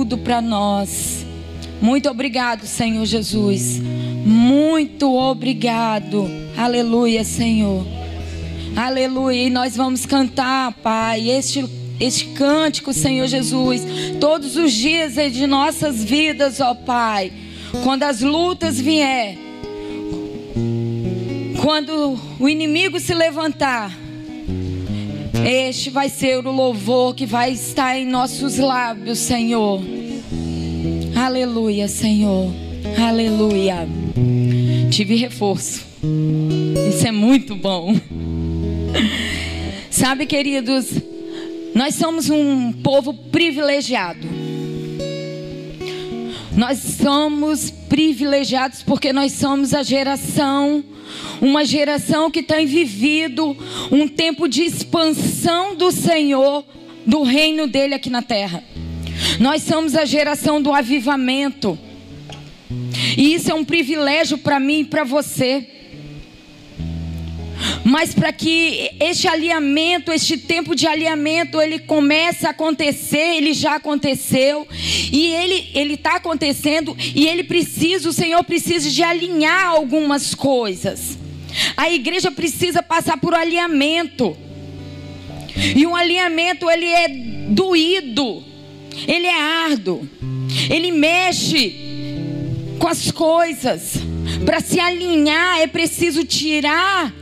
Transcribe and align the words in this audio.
tudo 0.00 0.16
para 0.16 0.40
nós. 0.40 1.26
Muito 1.78 2.08
obrigado, 2.08 2.64
Senhor 2.64 3.04
Jesus. 3.04 3.78
Muito 4.24 5.14
obrigado. 5.14 6.26
Aleluia, 6.56 7.22
Senhor. 7.22 7.86
Aleluia. 8.74 9.44
E 9.44 9.50
nós 9.50 9.76
vamos 9.76 10.06
cantar, 10.06 10.72
Pai, 10.82 11.28
este, 11.28 11.66
este 12.00 12.28
cântico, 12.28 12.94
Senhor 12.94 13.26
Jesus, 13.26 13.82
todos 14.18 14.56
os 14.56 14.72
dias 14.72 15.16
de 15.16 15.46
nossas 15.46 16.02
vidas, 16.02 16.60
ó 16.60 16.74
Pai. 16.74 17.30
Quando 17.84 18.04
as 18.04 18.22
lutas 18.22 18.80
vier, 18.80 19.36
quando 21.60 22.18
o 22.38 22.48
inimigo 22.48 22.98
se 22.98 23.12
levantar, 23.12 23.94
este 25.44 25.90
vai 25.90 26.08
ser 26.08 26.46
o 26.46 26.50
louvor 26.50 27.14
que 27.14 27.26
vai 27.26 27.52
estar 27.52 27.98
em 27.98 28.06
nossos 28.06 28.58
lábios, 28.58 29.18
Senhor. 29.18 29.80
Aleluia, 31.14 31.88
Senhor. 31.88 32.50
Aleluia. 32.98 33.88
Tive 34.90 35.16
reforço. 35.16 35.84
Isso 36.88 37.06
é 37.06 37.12
muito 37.12 37.54
bom. 37.54 37.94
Sabe, 39.90 40.26
queridos, 40.26 40.90
nós 41.74 41.94
somos 41.94 42.30
um 42.30 42.72
povo 42.72 43.12
privilegiado. 43.12 44.26
Nós 46.56 46.78
somos 46.78 47.70
privilegiados 47.70 48.82
porque 48.82 49.12
nós 49.12 49.32
somos 49.32 49.72
a 49.72 49.82
geração 49.82 50.84
uma 51.40 51.64
geração 51.64 52.30
que 52.30 52.42
tem 52.42 52.66
vivido 52.66 53.56
um 53.90 54.06
tempo 54.06 54.48
de 54.48 54.62
expansão 54.62 55.74
do 55.74 55.90
Senhor, 55.90 56.64
do 57.06 57.22
reino 57.22 57.66
dele 57.66 57.94
aqui 57.94 58.10
na 58.10 58.22
terra. 58.22 58.62
Nós 59.38 59.62
somos 59.62 59.94
a 59.94 60.04
geração 60.04 60.60
do 60.60 60.72
avivamento. 60.72 61.78
E 63.16 63.34
isso 63.34 63.50
é 63.50 63.54
um 63.54 63.64
privilégio 63.64 64.38
para 64.38 64.60
mim 64.60 64.80
e 64.80 64.84
para 64.84 65.04
você. 65.04 65.79
Mas 67.84 68.14
para 68.14 68.32
que 68.32 68.90
este 69.00 69.26
alinhamento, 69.26 70.12
este 70.12 70.36
tempo 70.36 70.74
de 70.74 70.86
alinhamento, 70.86 71.60
ele 71.60 71.78
comece 71.78 72.46
a 72.46 72.50
acontecer, 72.50 73.36
ele 73.36 73.52
já 73.52 73.76
aconteceu, 73.76 74.66
e 75.12 75.32
ele 75.32 75.70
ele 75.74 75.94
está 75.94 76.16
acontecendo, 76.16 76.96
e 77.14 77.26
ele 77.26 77.44
precisa, 77.44 78.08
o 78.08 78.12
Senhor 78.12 78.42
precisa 78.44 78.90
de 78.90 79.02
alinhar 79.02 79.66
algumas 79.66 80.34
coisas. 80.34 81.18
A 81.76 81.90
igreja 81.90 82.30
precisa 82.30 82.82
passar 82.82 83.18
por 83.18 83.34
alinhamento. 83.34 84.36
E 85.76 85.86
um 85.86 85.96
alinhamento 85.96 86.70
ele 86.70 86.86
é 86.86 87.08
doído, 87.50 88.42
ele 89.06 89.26
é 89.26 89.40
árduo, 89.40 90.08
ele 90.70 90.90
mexe 90.90 91.74
com 92.78 92.88
as 92.88 93.10
coisas. 93.10 93.94
Para 94.44 94.60
se 94.60 94.78
alinhar 94.78 95.60
é 95.60 95.66
preciso 95.66 96.24
tirar 96.24 97.12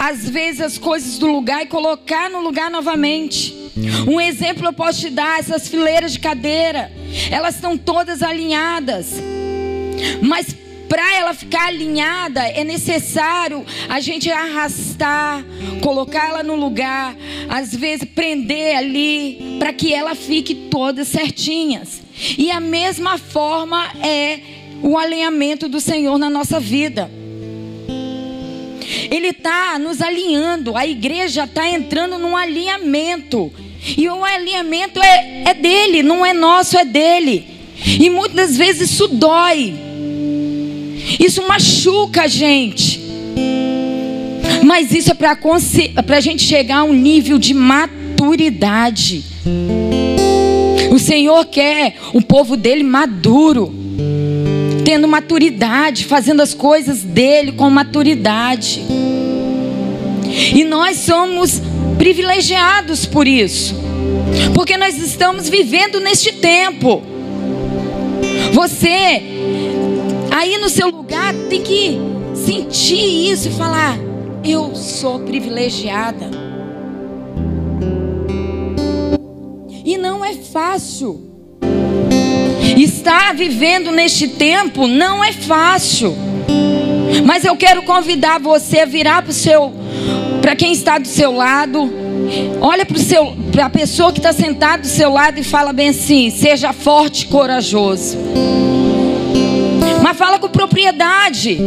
às 0.00 0.26
vezes 0.30 0.62
as 0.62 0.78
coisas 0.78 1.18
do 1.18 1.26
lugar 1.26 1.62
e 1.62 1.66
colocar 1.66 2.30
no 2.30 2.40
lugar 2.40 2.70
novamente. 2.70 3.54
Um 4.08 4.18
exemplo 4.18 4.66
eu 4.66 4.72
posso 4.72 5.00
te 5.00 5.10
dar: 5.10 5.38
essas 5.38 5.68
fileiras 5.68 6.14
de 6.14 6.18
cadeira, 6.18 6.90
elas 7.30 7.56
estão 7.56 7.76
todas 7.76 8.22
alinhadas, 8.22 9.12
mas 10.22 10.56
para 10.88 11.16
ela 11.16 11.34
ficar 11.34 11.68
alinhada 11.68 12.40
é 12.48 12.64
necessário 12.64 13.64
a 13.90 14.00
gente 14.00 14.30
arrastar, 14.30 15.44
colocá-la 15.82 16.42
no 16.42 16.56
lugar, 16.56 17.14
às 17.48 17.74
vezes 17.76 18.08
prender 18.08 18.76
ali, 18.76 19.58
para 19.58 19.72
que 19.72 19.92
ela 19.92 20.14
fique 20.14 20.54
todas 20.54 21.08
certinhas. 21.08 22.00
E 22.38 22.50
a 22.50 22.58
mesma 22.58 23.18
forma 23.18 23.86
é 24.02 24.40
o 24.82 24.96
alinhamento 24.96 25.68
do 25.68 25.80
Senhor 25.80 26.18
na 26.18 26.30
nossa 26.30 26.58
vida. 26.58 27.19
Ele 29.10 29.28
está 29.28 29.78
nos 29.78 30.00
alinhando. 30.00 30.76
A 30.76 30.86
igreja 30.86 31.44
está 31.44 31.68
entrando 31.68 32.16
num 32.16 32.36
alinhamento. 32.36 33.52
E 33.96 34.08
o 34.08 34.24
alinhamento 34.24 35.02
é, 35.02 35.42
é 35.46 35.54
dele, 35.54 36.02
não 36.02 36.24
é 36.24 36.32
nosso, 36.32 36.78
é 36.78 36.84
dele. 36.84 37.46
E 37.84 38.08
muitas 38.08 38.56
vezes 38.56 38.92
isso 38.92 39.08
dói. 39.08 39.74
Isso 41.18 41.46
machuca 41.48 42.22
a 42.22 42.26
gente. 42.28 43.00
Mas 44.64 44.92
isso 44.92 45.10
é 45.10 45.14
para 45.14 46.16
a 46.16 46.20
gente 46.20 46.44
chegar 46.44 46.78
a 46.78 46.84
um 46.84 46.92
nível 46.92 47.38
de 47.38 47.54
maturidade. 47.54 49.24
O 50.92 50.98
Senhor 50.98 51.44
quer 51.46 51.96
o 52.12 52.20
povo 52.20 52.56
dele 52.56 52.82
maduro 52.82 53.79
tendo 54.90 55.06
maturidade, 55.06 56.04
fazendo 56.04 56.42
as 56.42 56.52
coisas 56.52 57.04
dele 57.04 57.52
com 57.52 57.70
maturidade. 57.70 58.84
E 60.52 60.64
nós 60.64 60.96
somos 60.96 61.62
privilegiados 61.96 63.06
por 63.06 63.28
isso, 63.28 63.76
porque 64.52 64.76
nós 64.76 64.98
estamos 64.98 65.48
vivendo 65.48 66.00
neste 66.00 66.32
tempo. 66.32 67.02
Você, 68.52 69.22
aí 70.32 70.58
no 70.58 70.68
seu 70.68 70.88
lugar, 70.88 71.32
tem 71.48 71.62
que 71.62 71.96
sentir 72.34 73.30
isso 73.30 73.46
e 73.46 73.52
falar: 73.52 73.96
Eu 74.42 74.74
sou 74.74 75.20
privilegiada. 75.20 76.28
E 79.84 79.96
não 79.96 80.24
é 80.24 80.34
fácil. 80.34 81.29
Estar 82.76 83.34
vivendo 83.34 83.90
neste 83.90 84.28
tempo 84.28 84.86
não 84.86 85.22
é 85.22 85.32
fácil. 85.32 86.16
Mas 87.24 87.44
eu 87.44 87.56
quero 87.56 87.82
convidar 87.82 88.38
você 88.38 88.80
a 88.80 88.84
virar 88.86 89.22
para 89.22 89.30
o 89.30 89.34
seu, 89.34 89.72
para 90.40 90.54
quem 90.54 90.72
está 90.72 90.98
do 90.98 91.08
seu 91.08 91.32
lado. 91.32 91.92
Olha 92.60 92.86
para 93.52 93.66
a 93.66 93.70
pessoa 93.70 94.12
que 94.12 94.18
está 94.18 94.32
sentada 94.32 94.82
do 94.82 94.86
seu 94.86 95.12
lado 95.12 95.38
e 95.38 95.42
fala 95.42 95.72
bem 95.72 95.88
assim: 95.88 96.30
seja 96.30 96.72
forte 96.72 97.22
e 97.22 97.26
corajoso. 97.26 98.16
Mas 100.02 100.16
fala 100.16 100.38
com 100.38 100.48
propriedade. 100.48 101.58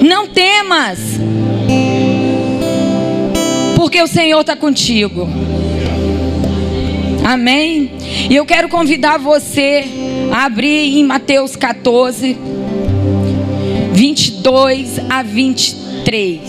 Não 0.00 0.26
temas, 0.26 0.98
porque 3.76 4.02
o 4.02 4.06
Senhor 4.06 4.40
está 4.40 4.56
contigo. 4.56 5.28
Amém? 7.24 7.92
E 8.28 8.34
eu 8.34 8.44
quero 8.44 8.68
convidar 8.68 9.18
você 9.18 9.84
a 10.30 10.44
abrir 10.44 10.98
em 10.98 11.04
Mateus 11.04 11.54
14, 11.54 12.36
22 13.92 14.98
a 15.08 15.22
23. 15.22 16.40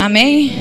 Amém? 0.00 0.52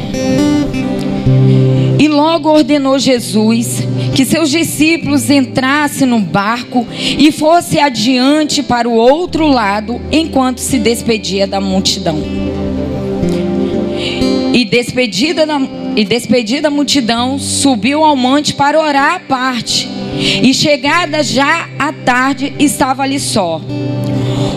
E 1.99 2.07
logo 2.07 2.49
ordenou 2.49 2.99
Jesus 2.99 3.86
que 4.17 4.25
seus 4.25 4.49
discípulos 4.49 5.29
entrassem 5.29 6.07
no 6.07 6.19
barco 6.19 6.87
e 6.91 7.31
fosse 7.31 7.79
adiante 7.79 8.63
para 8.63 8.89
o 8.89 8.93
outro 8.93 9.47
lado, 9.47 10.01
enquanto 10.11 10.57
se 10.57 10.79
despedia 10.79 11.45
da 11.45 11.61
multidão. 11.61 12.17
E 14.51 14.65
despedida 14.65 15.45
da, 15.45 15.61
e 15.95 16.03
despedida 16.03 16.69
a 16.69 16.71
multidão, 16.71 17.37
subiu 17.37 18.03
ao 18.03 18.15
monte 18.15 18.55
para 18.55 18.81
orar 18.81 19.17
à 19.17 19.19
parte. 19.19 19.87
E 20.41 20.51
chegada 20.51 21.21
já 21.21 21.69
à 21.77 21.93
tarde, 21.93 22.51
estava 22.57 23.03
ali 23.03 23.19
só. 23.19 23.61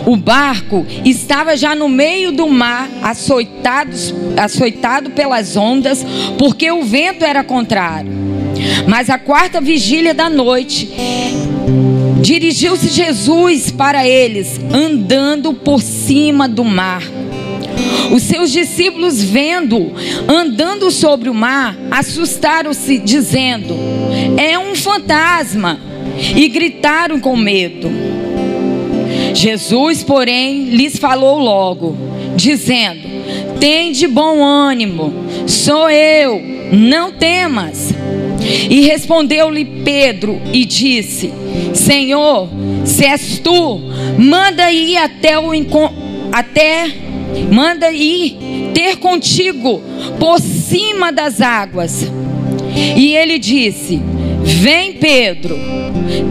O 0.07 0.17
barco 0.17 0.87
estava 1.05 1.55
já 1.55 1.75
no 1.75 1.87
meio 1.87 2.33
do 2.33 2.49
mar, 2.49 2.89
açoitado, 3.03 3.95
açoitado 4.39 5.11
pelas 5.11 5.55
ondas, 5.55 6.03
porque 6.39 6.73
o 6.73 6.83
vento 6.83 7.27
era 7.27 7.45
contrário. 7.45 8.20
Mas 8.87 9.11
a 9.11 9.19
quarta 9.19 9.61
vigília 9.61 10.15
da 10.15 10.29
noite, 10.29 10.89
dirigiu-se 12.21 12.89
Jesus 12.89 13.71
para 13.71 14.07
eles, 14.07 14.61
andando 14.73 15.53
por 15.53 15.81
cima 15.81 16.49
do 16.49 16.65
mar. 16.65 17.03
Os 18.13 18.25
seus 18.25 18.51
discípulos, 18.51 19.23
vendo 19.23 19.93
andando 20.29 20.91
sobre 20.91 21.29
o 21.29 21.35
mar, 21.35 21.77
assustaram-se, 21.91 22.99
dizendo: 22.99 23.75
É 24.37 24.59
um 24.59 24.75
fantasma, 24.75 25.79
e 26.37 26.49
gritaram 26.49 27.21
com 27.21 27.37
medo. 27.37 27.89
Jesus, 29.35 30.03
porém, 30.03 30.71
lhes 30.71 30.99
falou 30.99 31.39
logo, 31.39 31.97
dizendo: 32.35 33.01
Tem 33.59 33.93
de 33.93 34.07
bom 34.07 34.43
ânimo, 34.43 35.13
sou 35.47 35.89
eu, 35.89 36.41
não 36.73 37.13
temas. 37.13 37.95
E 38.69 38.81
respondeu-lhe 38.83 39.65
Pedro 39.65 40.41
e 40.53 40.65
disse: 40.65 41.33
Senhor, 41.75 42.49
se 42.85 43.05
és 43.05 43.39
tu, 43.39 43.81
manda 44.19 44.71
ir 44.73 44.97
até 44.97 45.39
o 45.39 45.51
até 46.33 46.91
manda 47.53 47.93
ir 47.93 48.37
ter 48.75 48.97
contigo 48.97 49.83
por 50.19 50.41
cima 50.41 51.13
das 51.13 51.41
águas. 51.41 52.11
E 52.97 53.15
ele 53.15 53.39
disse: 53.39 54.01
Vem, 54.43 54.95
Pedro. 54.95 55.59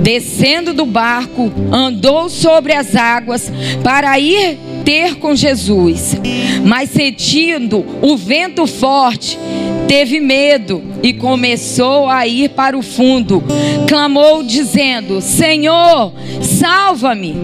Descendo 0.01 0.73
do 0.73 0.85
barco, 0.85 1.51
andou 1.71 2.29
sobre 2.29 2.73
as 2.73 2.95
águas 2.95 3.51
para 3.81 4.19
ir 4.19 4.57
ter 4.83 5.15
com 5.15 5.35
Jesus. 5.35 6.17
Mas 6.65 6.89
sentindo 6.89 7.85
o 8.01 8.17
vento 8.17 8.67
forte, 8.67 9.37
teve 9.89 10.19
medo 10.19 10.83
e 11.01 11.11
começou 11.13 12.07
a 12.07 12.27
ir 12.27 12.49
para 12.49 12.77
o 12.77 12.83
fundo. 12.83 13.43
Clamou 13.87 14.43
dizendo: 14.43 15.19
Senhor, 15.19 16.13
salva-me. 16.43 17.35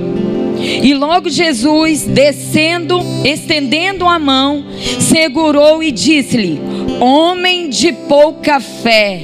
E 0.84 0.94
logo 0.94 1.28
Jesus, 1.28 2.04
descendo, 2.04 3.00
estendendo 3.24 4.06
a 4.06 4.20
mão, 4.20 4.64
segurou 5.00 5.82
e 5.82 5.92
disse-lhe: 5.92 6.62
Homem 7.00 7.68
de 7.68 7.92
pouca 7.92 8.60
fé, 8.60 9.22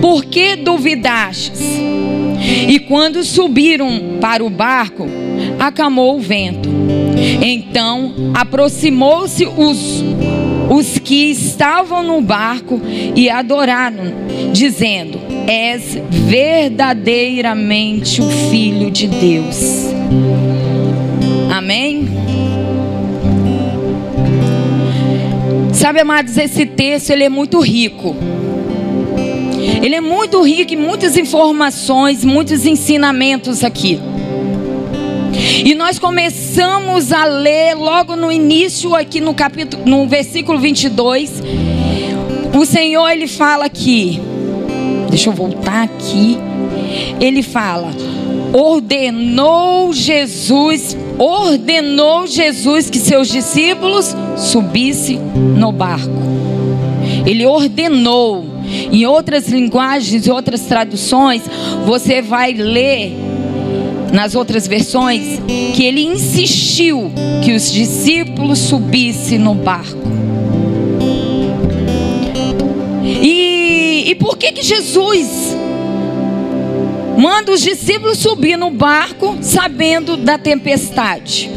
por 0.00 0.24
que 0.24 0.56
duvidastes? 0.56 1.60
E 2.66 2.78
quando 2.78 3.22
subiram 3.24 4.18
para 4.22 4.42
o 4.42 4.48
barco, 4.48 5.06
acamou 5.58 6.16
o 6.16 6.20
vento. 6.20 6.68
Então 7.42 8.32
aproximou-se 8.34 9.46
os, 9.46 10.02
os 10.70 10.98
que 10.98 11.30
estavam 11.30 12.02
no 12.02 12.20
barco 12.20 12.80
e 13.14 13.30
adoraram, 13.30 14.12
dizendo: 14.52 15.20
És 15.46 15.96
verdadeiramente 16.10 18.20
o 18.20 18.28
Filho 18.50 18.90
de 18.90 19.06
Deus. 19.06 19.84
Amém? 21.50 22.08
Sabe, 25.72 26.00
amados, 26.00 26.36
esse 26.38 26.66
texto 26.66 27.10
ele 27.10 27.24
é 27.24 27.28
muito 27.28 27.60
rico. 27.60 28.16
Ele 29.82 29.94
é 29.94 30.00
muito 30.00 30.42
rico 30.42 30.72
em 30.72 30.76
muitas 30.76 31.16
informações, 31.16 32.24
muitos 32.24 32.64
ensinamentos 32.64 33.62
aqui. 33.62 34.00
E 35.64 35.74
nós 35.74 35.98
começamos 35.98 37.12
a 37.12 37.24
ler 37.24 37.74
logo 37.74 38.16
no 38.16 38.30
início 38.30 38.94
aqui 38.94 39.20
no 39.20 39.34
capítulo, 39.34 39.84
no 39.84 40.06
versículo 40.06 40.58
22. 40.58 41.42
O 42.56 42.64
Senhor 42.64 43.08
ele 43.08 43.26
fala 43.26 43.64
aqui. 43.64 44.20
Deixa 45.08 45.30
eu 45.30 45.32
voltar 45.32 45.82
aqui. 45.82 46.38
Ele 47.20 47.42
fala: 47.42 47.90
ordenou 48.52 49.92
Jesus, 49.92 50.96
ordenou 51.18 52.26
Jesus 52.26 52.88
que 52.88 52.98
seus 52.98 53.28
discípulos 53.28 54.14
subissem 54.36 55.18
no 55.18 55.72
barco. 55.72 56.22
Ele 57.26 57.44
ordenou. 57.44 58.54
Em 58.90 59.04
outras 59.04 59.48
linguagens 59.48 60.26
e 60.26 60.30
outras 60.30 60.62
traduções, 60.62 61.42
você 61.84 62.22
vai 62.22 62.54
ler 62.54 63.14
nas 64.14 64.36
outras 64.36 64.68
versões 64.68 65.40
que 65.74 65.84
ele 65.84 66.00
insistiu 66.00 67.10
que 67.44 67.52
os 67.52 67.70
discípulos 67.70 68.60
subissem 68.60 69.38
no 69.40 69.54
barco. 69.56 69.98
E, 73.02 74.04
e 74.06 74.14
por 74.14 74.38
que 74.38 74.52
que 74.52 74.62
Jesus 74.62 75.56
manda 77.18 77.50
os 77.50 77.60
discípulos 77.60 78.18
subir 78.18 78.56
no 78.56 78.70
barco 78.70 79.36
sabendo 79.40 80.16
da 80.16 80.38
tempestade? 80.38 81.50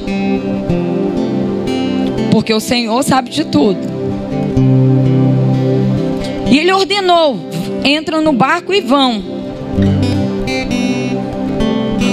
Porque 2.32 2.52
o 2.52 2.60
Senhor 2.60 3.04
sabe 3.04 3.30
de 3.30 3.46
tudo. 3.46 3.80
E 6.50 6.58
ele 6.58 6.74
ordenou: 6.74 7.38
entram 7.86 8.20
no 8.20 8.34
barco 8.34 8.74
e 8.74 8.82
vão. 8.82 9.37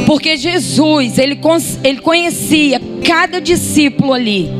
Porque 0.06 0.36
Jesus, 0.36 1.18
ele, 1.18 1.38
ele 1.82 2.00
conhecia 2.00 2.80
cada 3.04 3.40
discípulo 3.40 4.12
ali. 4.12 4.50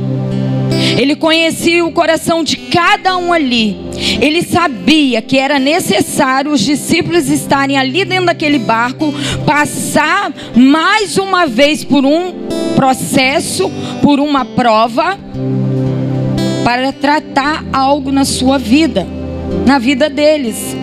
Ele 0.98 1.16
conhecia 1.16 1.84
o 1.84 1.92
coração 1.92 2.44
de 2.44 2.56
cada 2.56 3.16
um 3.16 3.32
ali. 3.32 3.76
Ele 4.20 4.42
sabia 4.42 5.20
que 5.22 5.38
era 5.38 5.58
necessário 5.58 6.52
os 6.52 6.60
discípulos 6.60 7.28
estarem 7.28 7.76
ali 7.76 8.04
dentro 8.04 8.26
daquele 8.26 8.58
barco, 8.58 9.12
passar 9.44 10.32
mais 10.54 11.18
uma 11.18 11.46
vez 11.46 11.84
por 11.84 12.04
um 12.04 12.32
processo, 12.76 13.70
por 14.02 14.20
uma 14.20 14.44
prova, 14.44 15.18
para 16.64 16.92
tratar 16.92 17.64
algo 17.72 18.10
na 18.10 18.24
sua 18.24 18.58
vida, 18.58 19.06
na 19.66 19.78
vida 19.78 20.08
deles. 20.08 20.76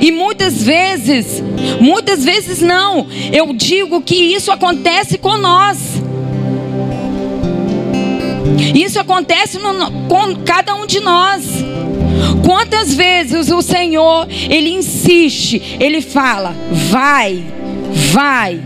E 0.00 0.12
muitas 0.12 0.62
vezes, 0.62 1.42
muitas 1.80 2.24
vezes 2.24 2.60
não, 2.60 3.06
eu 3.32 3.52
digo 3.52 4.00
que 4.00 4.14
isso 4.14 4.50
acontece 4.52 5.18
com 5.18 5.36
nós. 5.36 6.02
Isso 8.74 9.00
acontece 9.00 9.58
no, 9.58 9.90
com 10.08 10.36
cada 10.44 10.74
um 10.74 10.86
de 10.86 11.00
nós. 11.00 11.42
Quantas 12.44 12.94
vezes 12.94 13.50
o 13.50 13.62
Senhor, 13.62 14.26
Ele 14.30 14.70
insiste, 14.70 15.76
Ele 15.80 16.00
fala: 16.00 16.54
vai, 16.70 17.44
vai, 18.12 18.60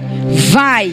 vai. 0.50 0.92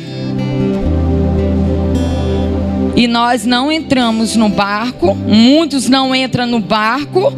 E 2.96 3.08
nós 3.08 3.46
não 3.46 3.72
entramos 3.72 4.36
no 4.36 4.50
barco, 4.50 5.16
muitos 5.16 5.90
não 5.90 6.14
entram 6.14 6.46
no 6.46 6.60
barco, 6.60 7.34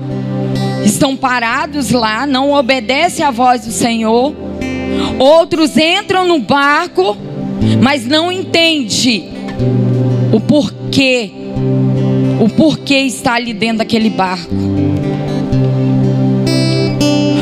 estão 0.85 1.17
parados 1.17 1.89
lá, 1.89 2.25
não 2.25 2.51
obedecem 2.51 3.25
à 3.25 3.31
voz 3.31 3.65
do 3.65 3.71
Senhor. 3.71 4.33
Outros 5.19 5.75
entram 5.77 6.27
no 6.27 6.39
barco, 6.39 7.17
mas 7.81 8.05
não 8.05 8.31
entendem 8.31 9.29
o 10.31 10.39
porquê, 10.39 11.31
o 12.39 12.49
porquê 12.49 12.99
está 12.99 13.33
ali 13.33 13.53
dentro 13.53 13.79
daquele 13.79 14.09
barco. 14.09 14.53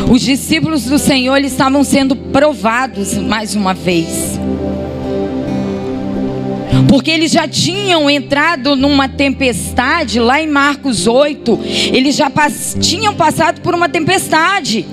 Os 0.09 0.21
discípulos 0.21 0.85
do 0.85 0.99
Senhor 0.99 1.35
eles 1.37 1.51
estavam 1.51 1.83
sendo 1.83 2.15
provados 2.15 3.17
mais 3.17 3.55
uma 3.55 3.73
vez. 3.73 4.32
Porque 6.93 7.09
eles 7.09 7.31
já 7.31 7.47
tinham 7.47 8.07
entrado 8.07 8.75
numa 8.75 9.09
tempestade, 9.09 10.19
lá 10.19 10.39
em 10.39 10.45
Marcos 10.45 11.07
8, 11.07 11.59
eles 11.91 12.15
já 12.15 12.31
tinham 12.79 13.15
passado 13.15 13.61
por 13.61 13.73
uma 13.73 13.89
tempestade. 13.89 14.85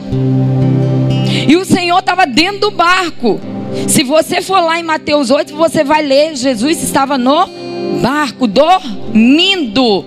E 1.47 1.55
o 1.59 1.65
Senhor 1.67 1.99
estava 1.99 2.25
dentro 2.25 2.61
do 2.61 2.71
barco. 2.71 3.39
Se 3.87 4.03
você 4.03 4.41
for 4.41 4.61
lá 4.61 4.81
em 4.81 4.83
Mateus 4.83 5.31
8, 5.31 5.55
você 5.55 5.85
vai 5.85 6.01
ler: 6.01 6.35
Jesus 6.37 6.83
estava 6.83 7.19
no 7.19 7.47
barco, 8.01 8.47
dormindo. 8.47 10.03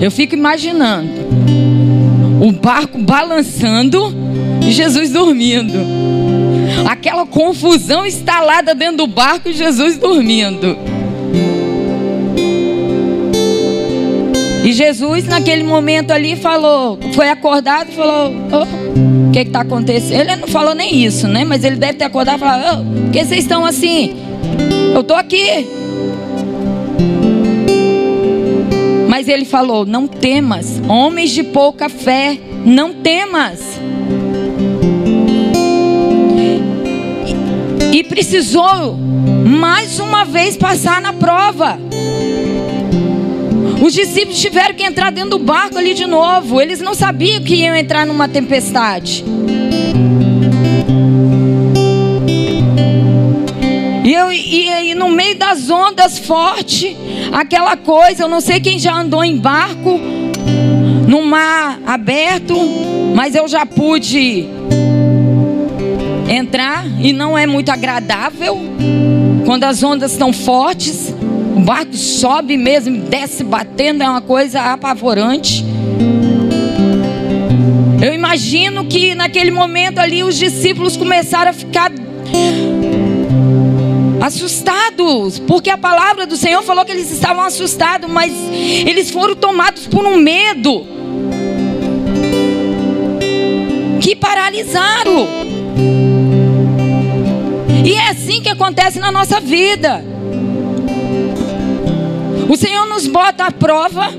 Eu 0.00 0.10
fico 0.10 0.34
imaginando 0.34 1.10
o 2.40 2.50
barco 2.52 2.96
balançando 2.96 4.14
e 4.66 4.72
Jesus 4.72 5.10
dormindo 5.10 5.78
aquela 6.88 7.26
confusão 7.26 8.06
instalada 8.06 8.74
dentro 8.74 8.98
do 8.98 9.06
barco 9.06 9.48
e 9.48 9.52
Jesus 9.52 9.96
dormindo. 9.96 10.76
E 14.64 14.72
Jesus, 14.72 15.26
naquele 15.26 15.62
momento 15.62 16.10
ali, 16.10 16.36
falou, 16.36 16.98
foi 17.12 17.28
acordado 17.28 17.90
e 17.90 17.94
falou: 17.94 18.32
oh, 18.50 19.28
O 19.28 19.30
que 19.30 19.40
está 19.40 19.60
acontecendo? 19.60 20.22
Ele 20.22 20.36
não 20.36 20.48
falou 20.48 20.74
nem 20.74 21.04
isso, 21.04 21.28
né? 21.28 21.44
Mas 21.44 21.62
ele 21.64 21.76
deve 21.76 21.94
ter 21.94 22.04
acordado 22.04 22.36
e 22.36 22.40
falado: 22.40 22.80
oh, 22.80 23.02
Por 23.02 23.10
que 23.10 23.24
vocês 23.24 23.42
estão 23.42 23.66
assim? 23.66 24.16
Eu 24.94 25.02
estou 25.02 25.18
aqui. 25.18 25.68
Mas 29.06 29.28
ele 29.28 29.44
falou: 29.44 29.84
Não 29.84 30.06
temas, 30.06 30.80
homens 30.88 31.32
de 31.32 31.42
pouca 31.42 31.90
fé, 31.90 32.38
não 32.64 32.94
temas. 32.94 33.83
E 37.94 38.02
precisou 38.02 38.96
mais 39.46 40.00
uma 40.00 40.24
vez 40.24 40.56
passar 40.56 41.00
na 41.00 41.12
prova. 41.12 41.78
Os 43.80 43.92
discípulos 43.92 44.40
tiveram 44.40 44.74
que 44.74 44.82
entrar 44.82 45.12
dentro 45.12 45.30
do 45.30 45.38
barco 45.38 45.78
ali 45.78 45.94
de 45.94 46.04
novo. 46.04 46.60
Eles 46.60 46.80
não 46.80 46.92
sabiam 46.92 47.40
que 47.40 47.54
iam 47.54 47.76
entrar 47.76 48.04
numa 48.04 48.26
tempestade. 48.26 49.24
E, 54.04 54.12
eu, 54.12 54.32
e, 54.32 54.90
e 54.90 54.94
no 54.96 55.08
meio 55.08 55.38
das 55.38 55.70
ondas 55.70 56.18
fortes, 56.18 56.96
aquela 57.32 57.76
coisa, 57.76 58.24
eu 58.24 58.28
não 58.28 58.40
sei 58.40 58.58
quem 58.58 58.76
já 58.76 58.92
andou 58.92 59.22
em 59.22 59.36
barco, 59.36 60.00
no 61.06 61.22
mar 61.22 61.78
aberto, 61.86 62.56
mas 63.14 63.36
eu 63.36 63.46
já 63.46 63.64
pude 63.64 64.48
entrar 66.28 66.84
e 67.00 67.12
não 67.12 67.36
é 67.36 67.46
muito 67.46 67.70
agradável. 67.70 68.58
quando 69.44 69.64
as 69.64 69.82
ondas 69.82 70.12
estão 70.12 70.32
fortes, 70.32 71.14
o 71.54 71.60
barco 71.60 71.94
sobe 71.94 72.56
mesmo, 72.56 73.02
desce 73.02 73.44
batendo, 73.44 74.02
é 74.02 74.08
uma 74.08 74.20
coisa 74.20 74.60
apavorante. 74.60 75.64
Eu 78.02 78.12
imagino 78.12 78.84
que 78.86 79.14
naquele 79.14 79.50
momento 79.50 79.98
ali 79.98 80.22
os 80.22 80.36
discípulos 80.36 80.96
começaram 80.96 81.50
a 81.50 81.54
ficar 81.54 81.90
assustados, 84.20 85.38
porque 85.38 85.70
a 85.70 85.76
palavra 85.76 86.26
do 86.26 86.36
Senhor 86.36 86.62
falou 86.62 86.84
que 86.84 86.92
eles 86.92 87.10
estavam 87.10 87.44
assustados, 87.44 88.10
mas 88.10 88.32
eles 88.52 89.10
foram 89.10 89.36
tomados 89.36 89.86
por 89.86 90.06
um 90.06 90.16
medo 90.16 90.86
que 94.00 94.16
paralisaram. 94.16 95.26
E 97.84 97.92
é 97.92 98.08
assim 98.08 98.40
que 98.40 98.48
acontece 98.48 98.98
na 98.98 99.12
nossa 99.12 99.38
vida. 99.40 100.02
O 102.48 102.56
Senhor 102.56 102.86
nos 102.86 103.06
bota 103.06 103.44
à 103.44 103.50
prova 103.52 104.10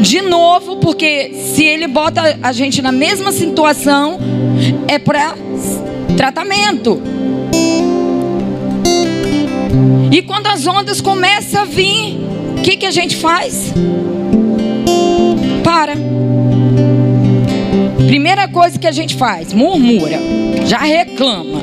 de 0.00 0.22
novo, 0.22 0.76
porque 0.76 1.32
se 1.34 1.64
Ele 1.64 1.88
bota 1.88 2.38
a 2.40 2.52
gente 2.52 2.80
na 2.80 2.92
mesma 2.92 3.32
situação, 3.32 4.20
é 4.86 5.00
para 5.00 5.34
tratamento. 6.16 7.02
E 10.12 10.22
quando 10.22 10.46
as 10.46 10.64
ondas 10.64 11.00
começam 11.00 11.62
a 11.62 11.64
vir, 11.64 12.20
o 12.56 12.62
que, 12.62 12.76
que 12.76 12.86
a 12.86 12.92
gente 12.92 13.16
faz? 13.16 13.72
Para. 15.64 15.94
Primeira 18.06 18.46
coisa 18.46 18.78
que 18.78 18.86
a 18.86 18.92
gente 18.92 19.16
faz, 19.16 19.52
murmura, 19.52 20.20
já 20.64 20.78
reclama. 20.78 21.60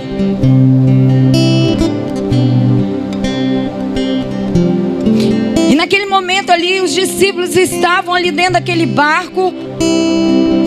Naquele 5.84 6.06
momento 6.06 6.50
ali, 6.50 6.80
os 6.80 6.94
discípulos 6.94 7.58
estavam 7.58 8.13
ali 8.13 8.32
dentro 8.32 8.54
daquele 8.54 8.86
barco, 8.86 9.54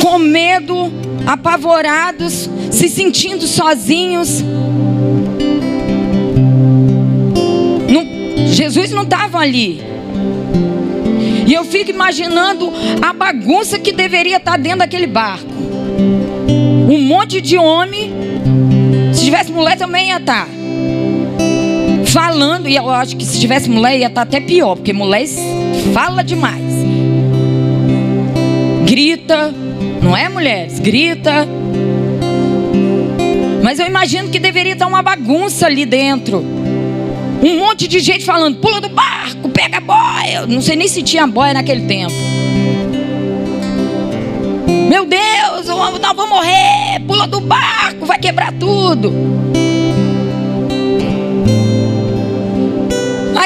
com 0.02 0.18
medo, 0.18 0.92
apavorados, 1.26 2.50
se 2.70 2.86
sentindo 2.90 3.46
sozinhos. 3.46 4.44
Jesus 8.48 8.90
não 8.90 9.04
estava 9.04 9.38
ali. 9.38 9.82
E 11.46 11.52
eu 11.54 11.64
fico 11.64 11.90
imaginando 11.90 12.70
a 13.00 13.12
bagunça 13.14 13.78
que 13.78 13.92
deveria 13.92 14.36
estar 14.36 14.58
dentro 14.58 14.80
daquele 14.80 15.06
barco. 15.06 15.48
Um 16.90 17.00
monte 17.00 17.40
de 17.40 17.56
homem. 17.56 18.12
Se 19.14 19.24
tivesse 19.24 19.50
mulher 19.50 19.78
também 19.78 20.08
ia 20.08 20.18
estar. 20.18 20.55
Falando, 22.16 22.66
e 22.66 22.74
eu 22.74 22.88
acho 22.88 23.14
que 23.14 23.26
se 23.26 23.38
tivesse 23.38 23.68
mulher 23.68 23.98
ia 23.98 24.06
estar 24.06 24.22
até 24.22 24.40
pior, 24.40 24.76
porque 24.76 24.90
mulher 24.90 25.26
fala 25.92 26.24
demais. 26.24 26.64
Grita, 28.86 29.52
não 30.02 30.16
é 30.16 30.26
mulheres? 30.26 30.78
Grita. 30.78 31.46
Mas 33.62 33.78
eu 33.78 33.84
imagino 33.84 34.30
que 34.30 34.38
deveria 34.38 34.72
estar 34.72 34.86
uma 34.86 35.02
bagunça 35.02 35.66
ali 35.66 35.84
dentro. 35.84 36.42
Um 37.42 37.58
monte 37.58 37.86
de 37.86 38.00
gente 38.00 38.24
falando: 38.24 38.60
pula 38.60 38.80
do 38.80 38.88
barco, 38.88 39.50
pega 39.50 39.76
a 39.76 39.80
boia. 39.82 40.38
Eu 40.40 40.46
não 40.46 40.62
sei 40.62 40.74
nem 40.74 40.88
se 40.88 41.02
tinha 41.02 41.26
boia 41.26 41.52
naquele 41.52 41.82
tempo. 41.82 42.14
Meu 44.88 45.04
Deus, 45.04 45.66
nós 45.66 46.16
vamos 46.16 46.30
morrer. 46.30 46.98
Pula 47.06 47.26
do 47.26 47.40
barco, 47.40 48.06
vai 48.06 48.18
quebrar 48.18 48.54
tudo. 48.54 49.35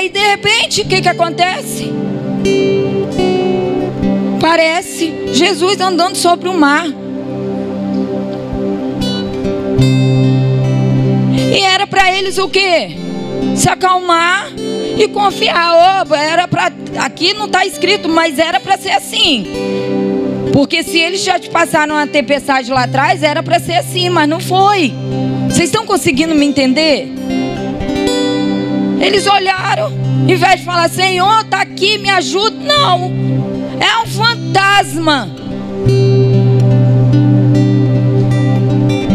Aí 0.00 0.08
de 0.08 0.18
repente, 0.18 0.80
o 0.80 0.86
que, 0.86 1.02
que 1.02 1.08
acontece? 1.10 1.92
Parece 4.40 5.28
Jesus 5.30 5.78
andando 5.78 6.16
sobre 6.16 6.48
o 6.48 6.54
mar. 6.54 6.86
E 11.54 11.60
era 11.60 11.86
para 11.86 12.16
eles 12.16 12.38
o 12.38 12.48
quê? 12.48 12.96
se 13.54 13.68
acalmar 13.68 14.50
e 14.98 15.06
confiar. 15.08 16.06
Oh, 16.08 16.14
era 16.14 16.48
para 16.48 16.72
aqui 16.96 17.34
não 17.34 17.44
está 17.44 17.66
escrito, 17.66 18.08
mas 18.08 18.38
era 18.38 18.58
para 18.58 18.78
ser 18.78 18.92
assim. 18.92 19.46
Porque 20.50 20.82
se 20.82 20.98
eles 20.98 21.22
já 21.22 21.38
te 21.38 21.50
passaram 21.50 21.96
uma 21.96 22.06
tempestade 22.06 22.70
lá 22.70 22.84
atrás, 22.84 23.22
era 23.22 23.42
para 23.42 23.60
ser 23.60 23.74
assim, 23.74 24.08
mas 24.08 24.26
não 24.26 24.40
foi. 24.40 24.94
Vocês 25.46 25.68
estão 25.68 25.84
conseguindo 25.84 26.34
me 26.34 26.46
entender? 26.46 27.20
Eles 29.00 29.26
olharam, 29.26 29.59
em 30.26 30.34
vez 30.34 30.60
de 30.60 30.64
falar, 30.64 30.88
Senhor, 30.88 31.40
está 31.40 31.62
aqui, 31.62 31.98
me 31.98 32.10
ajuda. 32.10 32.56
Não, 32.56 33.12
é 33.80 34.02
um 34.02 34.06
fantasma. 34.06 35.30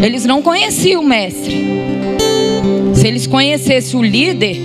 Eles 0.02 0.24
não 0.24 0.42
conheciam 0.42 1.02
o 1.02 1.06
mestre. 1.06 1.66
Se 2.94 3.06
eles 3.06 3.26
conhecessem 3.26 3.98
o 3.98 4.02
líder, 4.02 4.56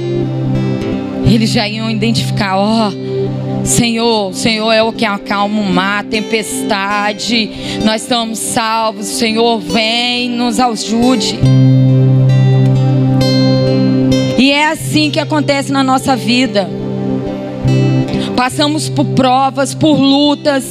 eles 1.25 1.49
já 1.49 1.67
iam 1.67 1.89
identificar, 1.89 2.57
ó, 2.57 2.89
oh, 2.89 3.65
Senhor, 3.65 4.33
Senhor 4.33 4.71
é 4.71 4.83
o 4.83 4.91
que 4.91 5.05
acalma 5.05 5.61
o 5.61 5.65
mar, 5.65 6.03
tempestade, 6.03 7.49
nós 7.85 8.01
estamos 8.01 8.39
salvos, 8.39 9.05
Senhor 9.05 9.59
vem, 9.59 10.29
nos 10.29 10.59
ajude. 10.59 11.39
Assim 14.71 15.11
que 15.11 15.19
acontece 15.19 15.71
na 15.71 15.83
nossa 15.83 16.15
vida. 16.15 16.69
Passamos 18.35 18.89
por 18.89 19.05
provas, 19.05 19.75
por 19.75 19.99
lutas. 19.99 20.63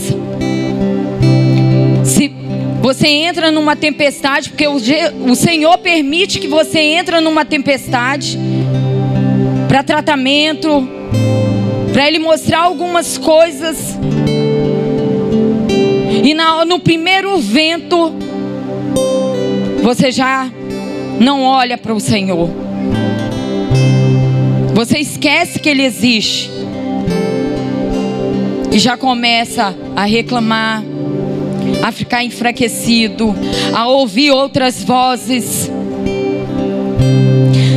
Se 2.04 2.33
você 2.80 3.09
entra 3.09 3.50
numa 3.50 3.76
tempestade, 3.76 4.49
porque 4.49 4.66
o, 4.66 5.35
Senhor 5.35 5.78
permite 5.78 6.38
que 6.38 6.49
você 6.49 6.78
entre 6.78 7.21
numa 7.21 7.45
tempestade 7.45 8.38
para 9.69 9.83
tratamento, 9.83 10.88
para 11.92 12.09
Ele 12.09 12.19
mostrar 12.19 12.61
algumas 12.61 13.19
coisas. 13.19 13.99
E 16.25 16.35
no 16.64 16.78
primeiro 16.78 17.38
vento, 17.38 18.14
você 19.83 20.11
já 20.11 20.50
não 21.21 21.42
olha 21.45 21.76
para 21.76 21.95
o 21.95 22.00
Senhor. 22.00 22.70
Você 24.81 24.99
esquece 24.99 25.59
que 25.59 25.69
Ele 25.69 25.83
existe. 25.83 26.51
E 28.73 28.79
já 28.79 28.97
começa 28.97 29.77
a 29.95 30.07
reclamar, 30.07 30.83
a 31.83 31.93
ficar 31.93 32.25
enfraquecido, 32.25 33.37
a 33.75 33.87
ouvir 33.89 34.31
outras 34.31 34.83
vozes. 34.83 35.71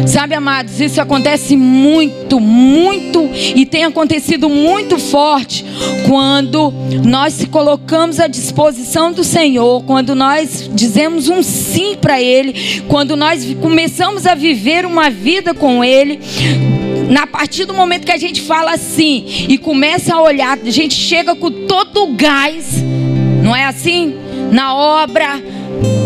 Sabe, 0.07 0.33
amados, 0.33 0.79
isso 0.79 1.01
acontece 1.01 1.57
muito, 1.57 2.39
muito 2.39 3.29
e 3.53 3.65
tem 3.65 3.83
acontecido 3.83 4.47
muito 4.47 4.97
forte 4.97 5.65
quando 6.07 6.73
nós 7.03 7.33
se 7.33 7.47
colocamos 7.47 8.17
à 8.17 8.27
disposição 8.27 9.11
do 9.11 9.25
Senhor, 9.25 9.83
quando 9.83 10.15
nós 10.15 10.69
dizemos 10.73 11.27
um 11.27 11.43
sim 11.43 11.97
para 11.99 12.21
Ele, 12.21 12.81
quando 12.87 13.17
nós 13.17 13.45
começamos 13.61 14.25
a 14.25 14.35
viver 14.35 14.85
uma 14.85 15.09
vida 15.09 15.53
com 15.53 15.83
Ele. 15.83 16.21
Na 17.09 17.27
partir 17.27 17.65
do 17.65 17.73
momento 17.73 18.05
que 18.05 18.11
a 18.11 18.17
gente 18.17 18.41
fala 18.41 18.71
assim 18.71 19.25
e 19.49 19.57
começa 19.57 20.15
a 20.15 20.21
olhar, 20.21 20.57
a 20.57 20.69
gente 20.69 20.95
chega 20.95 21.35
com 21.35 21.51
todo 21.51 22.03
o 22.03 22.13
gás 22.13 22.83
não 23.43 23.53
é 23.53 23.65
assim? 23.65 24.15
Na 24.53 24.73
obra, 24.73 25.41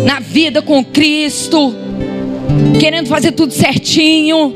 na 0.04 0.20
vida 0.20 0.60
com 0.60 0.84
Cristo, 0.84 1.74
querendo 2.80 3.08
fazer 3.08 3.32
tudo 3.34 3.54
certinho. 3.54 4.56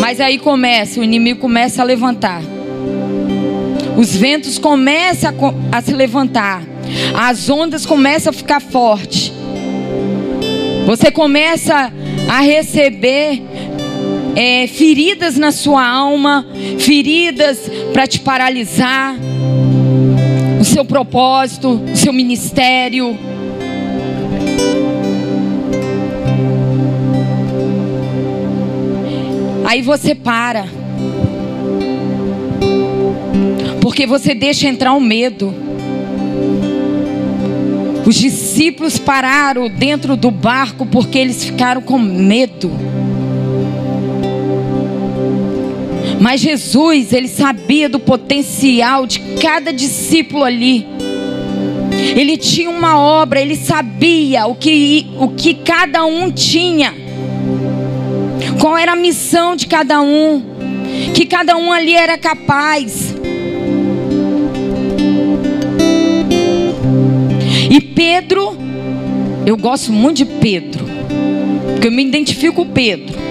Mas 0.00 0.20
aí 0.20 0.38
começa, 0.38 1.00
o 1.00 1.04
inimigo 1.04 1.40
começa 1.40 1.82
a 1.82 1.84
levantar. 1.84 2.42
Os 3.96 4.14
ventos 4.14 4.56
começam 4.56 5.34
a, 5.72 5.78
a 5.78 5.82
se 5.82 5.92
levantar. 5.92 6.62
As 7.12 7.50
ondas 7.50 7.84
começam 7.84 8.30
a 8.30 8.32
ficar 8.32 8.60
fortes. 8.60 9.32
Você 10.86 11.10
começa 11.10 11.92
a 12.28 12.40
receber 12.40 13.42
é, 14.36 14.66
feridas 14.66 15.36
na 15.36 15.50
sua 15.50 15.84
alma, 15.84 16.46
feridas 16.78 17.58
para 17.92 18.06
te 18.06 18.20
paralisar 18.20 19.16
o 20.60 20.64
seu 20.64 20.84
propósito, 20.84 21.82
o 21.92 21.96
seu 21.96 22.12
ministério. 22.12 23.18
Aí 29.64 29.82
você 29.82 30.14
para. 30.14 30.66
Porque 33.80 34.06
você 34.06 34.34
deixa 34.34 34.68
entrar 34.68 34.92
o 34.92 35.00
medo. 35.00 35.67
Os 38.06 38.14
discípulos 38.14 38.98
pararam 38.98 39.68
dentro 39.68 40.16
do 40.16 40.30
barco 40.30 40.86
porque 40.86 41.18
eles 41.18 41.44
ficaram 41.44 41.82
com 41.82 41.98
medo. 41.98 42.70
Mas 46.20 46.40
Jesus, 46.40 47.12
ele 47.12 47.28
sabia 47.28 47.88
do 47.88 47.98
potencial 47.98 49.06
de 49.06 49.20
cada 49.40 49.72
discípulo 49.72 50.44
ali. 50.44 50.86
Ele 52.16 52.36
tinha 52.36 52.70
uma 52.70 52.98
obra, 52.98 53.40
ele 53.40 53.56
sabia 53.56 54.46
o 54.46 54.54
que, 54.54 55.06
o 55.18 55.28
que 55.28 55.54
cada 55.54 56.04
um 56.04 56.30
tinha. 56.30 56.94
Qual 58.60 58.76
era 58.76 58.92
a 58.92 58.96
missão 58.96 59.54
de 59.54 59.66
cada 59.66 60.00
um? 60.00 60.42
Que 61.14 61.26
cada 61.26 61.56
um 61.56 61.70
ali 61.72 61.94
era 61.94 62.18
capaz. 62.18 63.14
E 67.70 67.80
Pedro, 67.80 68.56
eu 69.46 69.56
gosto 69.56 69.92
muito 69.92 70.18
de 70.18 70.24
Pedro, 70.24 70.84
porque 71.72 71.88
eu 71.88 71.92
me 71.92 72.04
identifico 72.04 72.64
com 72.64 72.72
Pedro. 72.72 73.14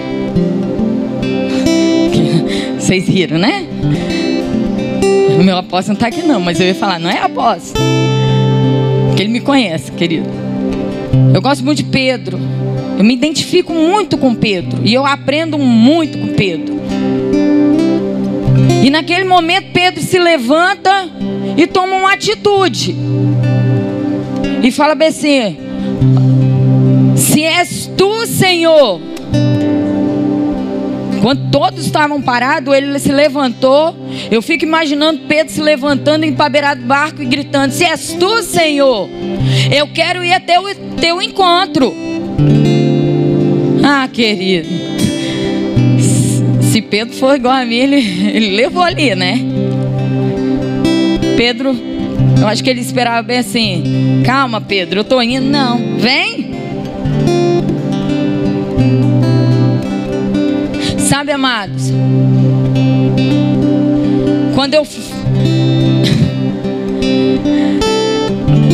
Vocês 2.80 3.08
riram, 3.08 3.38
né? 3.38 3.66
O 5.40 5.44
meu 5.44 5.58
apóstolo 5.58 5.90
não 5.90 5.94
está 5.94 6.08
aqui 6.08 6.28
não, 6.28 6.40
mas 6.40 6.60
eu 6.60 6.68
ia 6.68 6.76
falar, 6.76 7.00
não 7.00 7.10
é 7.10 7.20
apóstolo. 7.20 7.86
Porque 9.08 9.24
ele 9.24 9.32
me 9.32 9.40
conhece, 9.40 9.92
querido. 9.92 10.30
Eu 11.34 11.42
gosto 11.42 11.64
muito 11.64 11.78
de 11.78 11.86
Pedro. 11.86 12.40
Eu 12.98 13.04
me 13.04 13.14
identifico 13.14 13.74
muito 13.74 14.18
com 14.18 14.34
Pedro. 14.34 14.82
E 14.84 14.94
eu 14.94 15.06
aprendo 15.06 15.58
muito 15.58 16.18
com 16.18 16.28
Pedro. 16.28 16.78
E 18.84 18.90
naquele 18.90 19.26
momento 19.26 19.72
Pedro 19.74 20.02
se 20.02 20.18
levanta 20.18 21.10
e 21.56 21.68
toma 21.68 21.96
uma 21.96 22.14
atitude. 22.14 22.96
E 24.68 24.72
fala 24.72 24.96
bem 24.96 25.08
assim: 25.08 25.58
Se 27.16 27.42
és 27.42 27.90
tu, 27.96 28.28
Senhor, 28.28 29.00
quando 31.22 31.50
todos 31.50 31.86
estavam 31.86 32.22
parados, 32.22 32.76
ele 32.76 33.00
se 33.00 33.14
levantou. 33.14 33.96
Eu 34.30 34.42
fico 34.42 34.66
imaginando 34.66 35.22
Pedro 35.26 35.54
se 35.54 35.62
levantando 35.62 36.26
em 36.26 36.34
beirada 36.34 36.82
do 36.82 36.86
barco 36.86 37.22
e 37.22 37.26
gritando: 37.26 37.72
Se 37.72 37.86
és 37.86 38.12
tu, 38.20 38.44
Senhor, 38.44 39.08
eu 39.74 39.88
quero 39.88 40.22
ir 40.22 40.34
até 40.34 40.60
o 40.60 40.66
teu 41.00 41.22
encontro. 41.22 41.94
Ah, 43.82 44.10
querido. 44.12 44.68
Se 46.62 46.82
Pedro 46.82 47.16
for 47.16 47.38
igual 47.38 47.54
a 47.54 47.64
mim, 47.64 47.76
ele, 47.76 47.96
ele 48.36 48.50
levou 48.50 48.84
ali, 48.84 49.16
né? 49.16 49.40
Pedro, 51.38 51.74
eu 52.40 52.48
acho 52.48 52.64
que 52.64 52.70
ele 52.70 52.80
esperava 52.80 53.22
bem 53.22 53.40
assim: 53.40 54.22
Calma, 54.26 54.62
Pedro, 54.62 55.02
eu 55.02 55.04
tô 55.04 55.22
indo. 55.22 55.46
Não, 55.46 55.98
vem. 55.98 56.56
Sabe, 60.98 61.32
amados? 61.32 61.92
Quando 64.56 64.74
eu. 64.74 64.88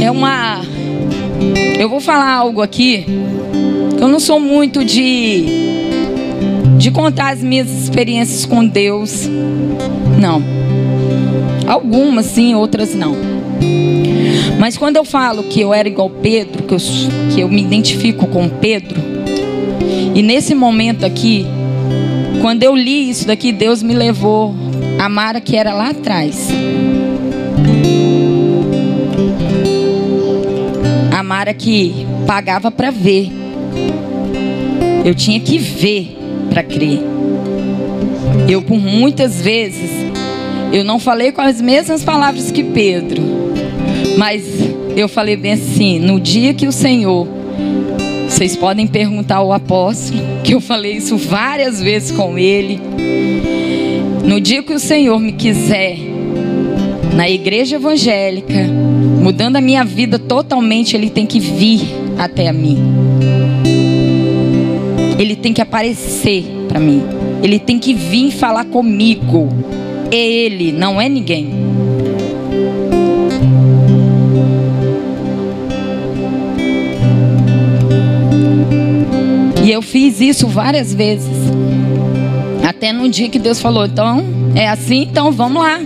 É 0.02 0.12
uma. 0.12 0.62
Eu 1.80 1.88
vou 1.88 2.02
falar 2.02 2.30
algo 2.30 2.62
aqui. 2.62 3.06
Eu 4.00 4.10
não 4.10 4.20
sou 4.20 4.40
muito 4.40 4.84
de. 4.84 5.46
De 6.78 6.92
contar 6.92 7.32
as 7.32 7.42
minhas 7.42 7.70
experiências 7.72 8.46
com 8.46 8.66
Deus. 8.66 9.30
Não. 10.20 10.44
Algumas 11.66 12.26
sim, 12.26 12.54
outras 12.54 12.94
não. 12.94 13.33
Mas 14.60 14.78
quando 14.78 14.98
eu 14.98 15.04
falo 15.04 15.44
que 15.44 15.60
eu 15.60 15.74
era 15.74 15.88
igual 15.88 16.10
Pedro, 16.10 16.64
que 16.64 16.74
eu, 16.74 16.78
que 17.34 17.42
eu 17.42 17.50
me 17.50 17.62
identifico 17.62 18.28
com 18.28 18.48
Pedro, 18.48 19.02
e 20.16 20.22
nesse 20.22 20.54
momento 20.54 21.06
aqui, 21.06 21.46
quando 22.42 22.64
eu 22.64 22.76
li 22.76 23.10
isso 23.10 23.26
daqui, 23.28 23.52
Deus 23.52 23.82
me 23.82 23.94
levou 23.94 24.54
a 25.00 25.10
Mara 25.10 25.42
que 25.42 25.56
era 25.56 25.74
lá 25.74 25.90
atrás. 25.90 26.50
A 31.12 31.24
Mara 31.24 31.54
que 31.54 32.06
pagava 32.28 32.70
para 32.70 32.92
ver. 32.92 33.32
Eu 35.04 35.16
tinha 35.16 35.40
que 35.40 35.58
ver 35.58 36.18
para 36.50 36.64
crer. 36.64 37.02
Eu 38.48 38.62
por 38.62 38.78
muitas 38.78 39.42
vezes 39.42 39.90
eu 40.72 40.84
não 40.84 41.00
falei 41.00 41.32
com 41.32 41.42
as 41.42 41.62
mesmas 41.62 42.04
palavras 42.04 42.50
que 42.50 42.64
Pedro, 42.64 43.22
mas 44.18 44.44
eu 44.96 45.08
falei 45.08 45.36
bem 45.36 45.54
assim, 45.54 46.00
no 46.00 46.20
dia 46.20 46.54
que 46.54 46.68
o 46.68 46.72
Senhor 46.72 47.28
vocês 48.28 48.56
podem 48.56 48.88
perguntar 48.88 49.38
ao 49.38 49.54
apóstolo, 49.54 50.20
que 50.44 50.56
eu 50.56 50.60
falei 50.60 50.94
isso 50.94 51.16
várias 51.16 51.80
vezes 51.80 52.12
com 52.12 52.38
ele. 52.38 52.80
No 54.26 54.42
dia 54.42 54.64
que 54.64 54.74
o 54.74 54.80
Senhor 54.80 55.20
me 55.20 55.34
quiser, 55.34 55.98
na 57.16 57.30
igreja 57.30 57.76
evangélica, 57.76 58.68
mudando 59.22 59.58
a 59.58 59.62
minha 59.62 59.84
vida 59.84 60.18
totalmente, 60.18 60.96
ele 60.96 61.12
tem 61.12 61.28
que 61.28 61.40
vir 61.40 61.82
até 62.18 62.48
a 62.48 62.54
mim. 62.54 62.78
Ele 65.20 65.36
tem 65.36 65.54
que 65.54 65.62
aparecer 65.62 66.44
para 66.68 66.80
mim. 66.80 67.04
Ele 67.44 67.60
tem 67.60 67.78
que 67.78 67.94
vir 67.94 68.32
falar 68.32 68.66
comigo. 68.66 69.48
É 70.12 70.18
ele, 70.18 70.72
não 70.72 71.00
é 71.00 71.08
ninguém. 71.08 71.63
E 79.64 79.72
eu 79.72 79.82
fiz 79.82 80.20
isso 80.20 80.46
várias 80.48 80.94
vezes. 80.94 81.32
Até 82.68 82.92
no 82.92 83.08
dia 83.08 83.30
que 83.30 83.40
Deus 83.40 83.62
falou: 83.62 83.86
então, 83.86 84.26
é 84.54 84.68
assim, 84.68 85.08
então 85.10 85.32
vamos 85.32 85.64
lá. 85.64 85.80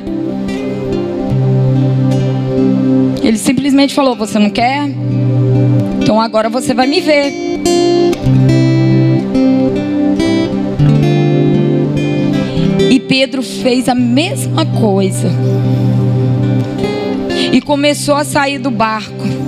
Ele 3.23 3.37
simplesmente 3.37 3.93
falou: 3.93 4.15
Você 4.15 4.39
não 4.39 4.49
quer? 4.49 4.89
Então 6.01 6.19
agora 6.19 6.49
você 6.49 6.73
vai 6.73 6.87
me 6.87 7.01
ver. 7.01 7.31
E 12.89 12.99
Pedro 13.01 13.43
fez 13.43 13.87
a 13.87 13.93
mesma 13.93 14.65
coisa. 14.65 15.29
E 17.51 17.61
começou 17.61 18.15
a 18.15 18.23
sair 18.23 18.57
do 18.57 18.71
barco. 18.71 19.46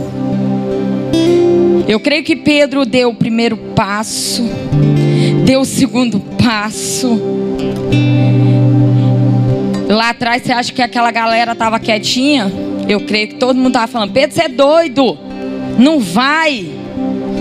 Eu 1.87 1.99
creio 1.99 2.23
que 2.23 2.35
Pedro 2.35 2.85
deu 2.85 3.09
o 3.09 3.13
primeiro 3.13 3.57
passo, 3.57 4.43
deu 5.45 5.61
o 5.61 5.65
segundo 5.65 6.19
passo. 6.19 7.19
Lá 9.87 10.09
atrás, 10.09 10.43
você 10.43 10.51
acha 10.51 10.71
que 10.71 10.81
aquela 10.81 11.09
galera 11.11 11.53
estava 11.53 11.79
quietinha? 11.79 12.51
Eu 12.87 13.01
creio 13.01 13.29
que 13.29 13.35
todo 13.35 13.55
mundo 13.57 13.69
estava 13.69 13.87
falando: 13.87 14.11
Pedro, 14.11 14.35
você 14.35 14.43
é 14.43 14.47
doido, 14.47 15.17
não 15.77 15.99
vai, 15.99 16.69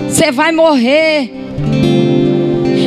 você 0.09 0.33
vai 0.33 0.53
morrer. 0.53 1.31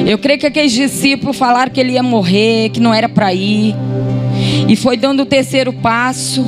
Eu 0.07 0.17
creio 0.17 0.39
que 0.39 0.47
aqueles 0.47 0.71
discípulos 0.71 1.37
falaram 1.37 1.71
que 1.71 1.79
ele 1.79 1.93
ia 1.93 2.03
morrer, 2.03 2.69
que 2.69 2.79
não 2.79 2.93
era 2.93 3.07
para 3.07 3.33
ir. 3.33 3.75
E 4.67 4.75
foi 4.75 4.97
dando 4.97 5.21
o 5.21 5.25
terceiro 5.25 5.71
passo. 5.71 6.43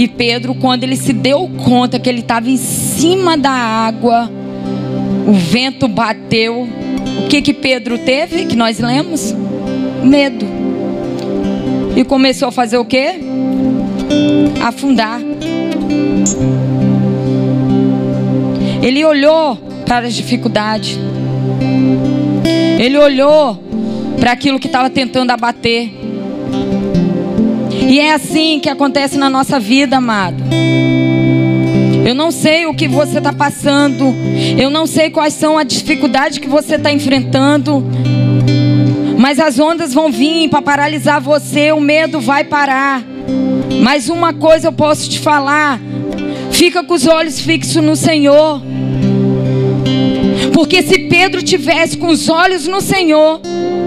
E 0.00 0.08
Pedro, 0.08 0.54
quando 0.54 0.82
ele 0.82 0.96
se 0.96 1.12
deu 1.12 1.46
conta 1.62 1.98
que 1.98 2.08
ele 2.08 2.20
estava 2.20 2.48
em 2.48 2.56
cima 2.56 3.36
da 3.36 3.50
água, 3.50 4.30
o 5.28 5.32
vento 5.34 5.86
bateu. 5.86 6.66
O 7.22 7.28
que 7.28 7.42
que 7.42 7.52
Pedro 7.52 7.98
teve? 7.98 8.46
Que 8.46 8.56
nós 8.56 8.78
lemos? 8.78 9.34
Medo. 10.02 10.46
E 11.94 12.02
começou 12.02 12.48
a 12.48 12.50
fazer 12.50 12.78
o 12.78 12.84
quê? 12.86 13.20
Afundar. 14.62 15.20
Ele 18.82 19.04
olhou 19.04 19.56
para 19.84 20.06
as 20.06 20.14
dificuldades. 20.14 20.98
Ele 22.78 22.96
olhou 22.96 23.62
para 24.18 24.32
aquilo 24.32 24.58
que 24.58 24.66
estava 24.66 24.88
tentando 24.88 25.30
abater. 25.30 25.99
E 27.90 27.98
é 27.98 28.12
assim 28.12 28.60
que 28.60 28.68
acontece 28.68 29.18
na 29.18 29.28
nossa 29.28 29.58
vida, 29.58 29.96
amado. 29.96 30.44
Eu 32.06 32.14
não 32.14 32.30
sei 32.30 32.64
o 32.66 32.72
que 32.72 32.86
você 32.86 33.18
está 33.18 33.32
passando. 33.32 34.14
Eu 34.56 34.70
não 34.70 34.86
sei 34.86 35.10
quais 35.10 35.34
são 35.34 35.58
as 35.58 35.66
dificuldades 35.66 36.38
que 36.38 36.46
você 36.46 36.76
está 36.76 36.92
enfrentando. 36.92 37.84
Mas 39.18 39.40
as 39.40 39.58
ondas 39.58 39.92
vão 39.92 40.12
vir 40.12 40.48
para 40.48 40.62
paralisar 40.62 41.20
você. 41.20 41.72
O 41.72 41.80
medo 41.80 42.20
vai 42.20 42.44
parar. 42.44 43.02
Mas 43.82 44.08
uma 44.08 44.32
coisa 44.32 44.68
eu 44.68 44.72
posso 44.72 45.10
te 45.10 45.18
falar: 45.18 45.80
fica 46.52 46.84
com 46.84 46.94
os 46.94 47.08
olhos 47.08 47.40
fixos 47.40 47.82
no 47.82 47.96
Senhor. 47.96 48.62
Porque 50.52 50.80
se 50.84 50.96
Pedro 51.08 51.42
tivesse 51.42 51.96
com 51.96 52.06
os 52.06 52.28
olhos 52.28 52.68
no 52.68 52.80
Senhor, 52.80 53.40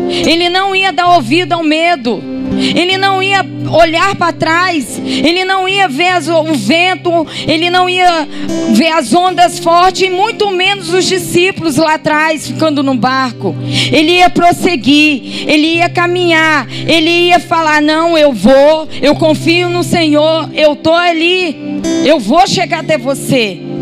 ele 0.09 0.49
não 0.49 0.75
ia 0.75 0.91
dar 0.91 1.15
ouvido 1.15 1.53
ao 1.53 1.63
medo. 1.63 2.32
Ele 2.75 2.97
não 2.97 3.21
ia 3.21 3.45
olhar 3.71 4.15
para 4.15 4.33
trás, 4.33 4.99
ele 5.03 5.43
não 5.43 5.67
ia 5.67 5.87
ver 5.87 6.13
o 6.29 6.53
vento, 6.53 7.25
ele 7.47 7.69
não 7.69 7.89
ia 7.89 8.27
ver 8.71 8.89
as 8.89 9.13
ondas 9.13 9.59
fortes, 9.59 10.03
e 10.03 10.09
muito 10.09 10.51
menos 10.51 10.93
os 10.93 11.05
discípulos 11.05 11.77
lá 11.77 11.95
atrás 11.95 12.47
ficando 12.47 12.83
no 12.83 12.95
barco. 12.95 13.55
Ele 13.91 14.13
ia 14.13 14.29
prosseguir, 14.29 15.49
ele 15.49 15.75
ia 15.75 15.89
caminhar, 15.89 16.67
ele 16.87 17.09
ia 17.09 17.39
falar: 17.39 17.81
Não, 17.81 18.17
eu 18.17 18.31
vou, 18.31 18.87
eu 19.01 19.15
confio 19.15 19.69
no 19.69 19.83
Senhor, 19.83 20.49
eu 20.53 20.73
estou 20.73 20.93
ali, 20.93 21.81
eu 22.05 22.19
vou 22.19 22.45
chegar 22.47 22.79
até 22.79 22.97
você. 22.97 23.72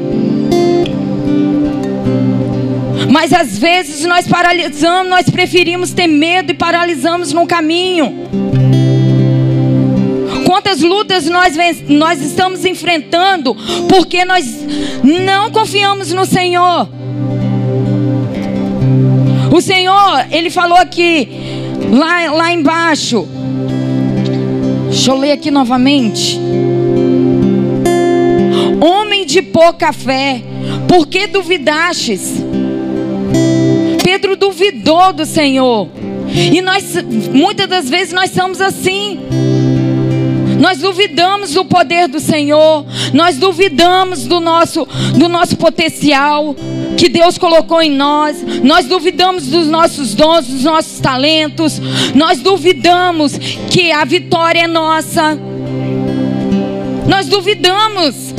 Mas 3.12 3.34
às 3.34 3.60
vezes 3.60 4.06
nós 4.06 4.26
paralisamos, 4.26 5.10
nós 5.10 5.30
preferimos 5.30 5.92
ter 5.92 6.08
medo 6.08 6.52
e 6.52 6.54
paralisamos 6.54 7.34
no 7.34 7.46
caminho. 7.46 8.16
Quantas 10.46 10.80
lutas 10.80 11.26
nós, 11.26 11.58
nós 11.90 12.22
estamos 12.22 12.64
enfrentando 12.64 13.54
porque 13.90 14.24
nós 14.24 14.46
não 15.04 15.52
confiamos 15.52 16.14
no 16.14 16.26
Senhor. 16.26 16.88
O 19.54 19.60
Senhor, 19.60 20.28
Ele 20.32 20.50
falou 20.50 20.78
aqui, 20.78 21.28
lá, 21.92 22.32
lá 22.32 22.54
embaixo. 22.54 23.28
Deixa 24.90 25.12
eu 25.12 25.18
ler 25.18 25.34
aqui 25.34 25.52
novamente. 25.52 26.40
Homem 28.80 29.26
de 29.26 29.42
pouca 29.42 29.92
fé, 29.92 30.42
por 30.88 31.06
que 31.08 31.28
duvidastes? 31.28 32.51
Pedro 34.04 34.36
duvidou 34.36 35.14
do 35.14 35.26
Senhor. 35.26 35.88
E 36.28 36.62
nós, 36.62 36.96
muitas 37.32 37.68
das 37.68 37.90
vezes, 37.90 38.14
nós 38.14 38.32
somos 38.32 38.62
assim. 38.62 39.20
Nós 40.60 40.78
duvidamos 40.78 41.54
do 41.54 41.66
poder 41.66 42.08
do 42.08 42.20
Senhor, 42.20 42.86
nós 43.14 43.36
duvidamos 43.38 44.28
do 44.28 44.40
nosso, 44.40 44.88
do 45.18 45.28
nosso 45.28 45.58
potencial 45.58 46.56
que 46.96 47.10
Deus 47.10 47.36
colocou 47.36 47.82
em 47.82 47.90
nós, 47.90 48.46
nós 48.62 48.86
duvidamos 48.86 49.48
dos 49.48 49.66
nossos 49.66 50.14
dons, 50.14 50.46
dos 50.46 50.64
nossos 50.64 51.00
talentos, 51.00 51.82
nós 52.14 52.42
duvidamos 52.42 53.36
que 53.72 53.92
a 53.92 54.06
vitória 54.06 54.62
é 54.62 54.68
nossa. 54.68 55.36
Nós 57.08 57.28
duvidamos. 57.28 58.32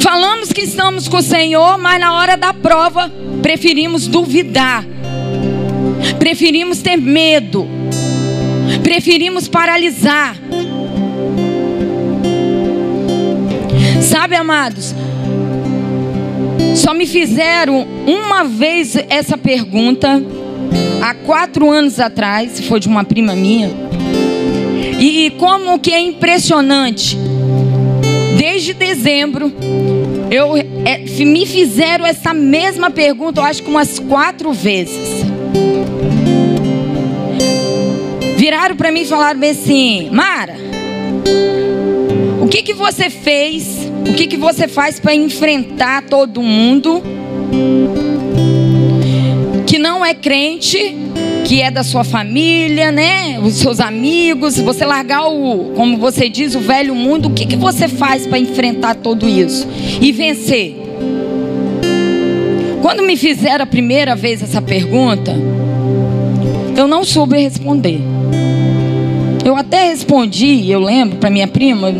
Falamos 0.00 0.52
que 0.52 0.60
estamos 0.60 1.08
com 1.08 1.16
o 1.16 1.22
Senhor, 1.22 1.78
mas 1.78 2.00
na 2.00 2.12
hora 2.12 2.36
da 2.36 2.54
prova 2.54 3.10
preferimos 3.42 4.06
duvidar. 4.06 4.84
Preferimos 6.18 6.78
ter 6.78 6.96
medo. 6.96 7.66
Preferimos 8.82 9.48
paralisar. 9.48 10.36
Sabe, 14.02 14.36
amados? 14.36 14.94
Só 16.74 16.94
me 16.94 17.06
fizeram 17.06 17.86
uma 18.06 18.44
vez 18.44 18.96
essa 19.08 19.36
pergunta 19.36 20.22
há 21.02 21.14
quatro 21.14 21.70
anos 21.70 21.98
atrás, 21.98 22.60
foi 22.60 22.80
de 22.80 22.88
uma 22.88 23.04
prima 23.04 23.34
minha. 23.34 23.70
E 25.00 25.30
como 25.38 25.78
que 25.78 25.92
é 25.92 26.00
impressionante, 26.00 27.16
desde 28.36 28.72
dezembro, 28.74 29.52
eu 30.30 30.56
é, 30.56 30.98
me 31.24 31.46
fizeram 31.46 32.06
essa 32.06 32.34
mesma 32.34 32.90
pergunta, 32.90 33.40
eu 33.40 33.44
acho 33.44 33.62
que 33.62 33.70
umas 33.70 33.98
quatro 33.98 34.52
vezes. 34.52 35.24
Viraram 38.36 38.76
para 38.76 38.90
mim 38.92 39.00
e 39.00 39.06
falaram 39.06 39.40
assim, 39.48 40.10
Mara, 40.10 40.56
o 42.40 42.46
que 42.48 42.62
que 42.62 42.72
você 42.72 43.10
fez 43.10 43.88
o 44.08 44.14
que, 44.14 44.26
que 44.26 44.36
você 44.36 44.66
faz 44.66 44.98
para 44.98 45.14
enfrentar 45.14 46.02
todo 46.02 46.42
mundo 46.42 47.02
que 49.66 49.78
não 49.78 50.04
é 50.04 50.14
crente, 50.14 50.96
que 51.48 51.62
é 51.62 51.70
da 51.70 51.82
sua 51.82 52.04
família, 52.04 52.92
né? 52.92 53.38
Os 53.40 53.54
seus 53.54 53.80
amigos, 53.80 54.60
você 54.60 54.84
largar 54.84 55.26
o, 55.28 55.72
como 55.74 55.96
você 55.96 56.28
diz, 56.28 56.54
o 56.54 56.60
velho 56.60 56.94
mundo, 56.94 57.28
o 57.28 57.30
que, 57.30 57.46
que 57.46 57.56
você 57.56 57.88
faz 57.88 58.26
para 58.26 58.38
enfrentar 58.38 58.96
tudo 58.96 59.26
isso 59.26 59.66
e 59.98 60.12
vencer? 60.12 60.76
Quando 62.82 63.02
me 63.02 63.16
fizeram 63.16 63.62
a 63.62 63.66
primeira 63.66 64.14
vez 64.14 64.42
essa 64.42 64.60
pergunta, 64.60 65.34
eu 66.76 66.86
não 66.86 67.02
soube 67.02 67.40
responder. 67.40 67.98
Eu 69.42 69.56
até 69.56 69.88
respondi, 69.88 70.70
eu 70.70 70.80
lembro 70.80 71.16
para 71.16 71.30
minha 71.30 71.48
prima, 71.48 71.90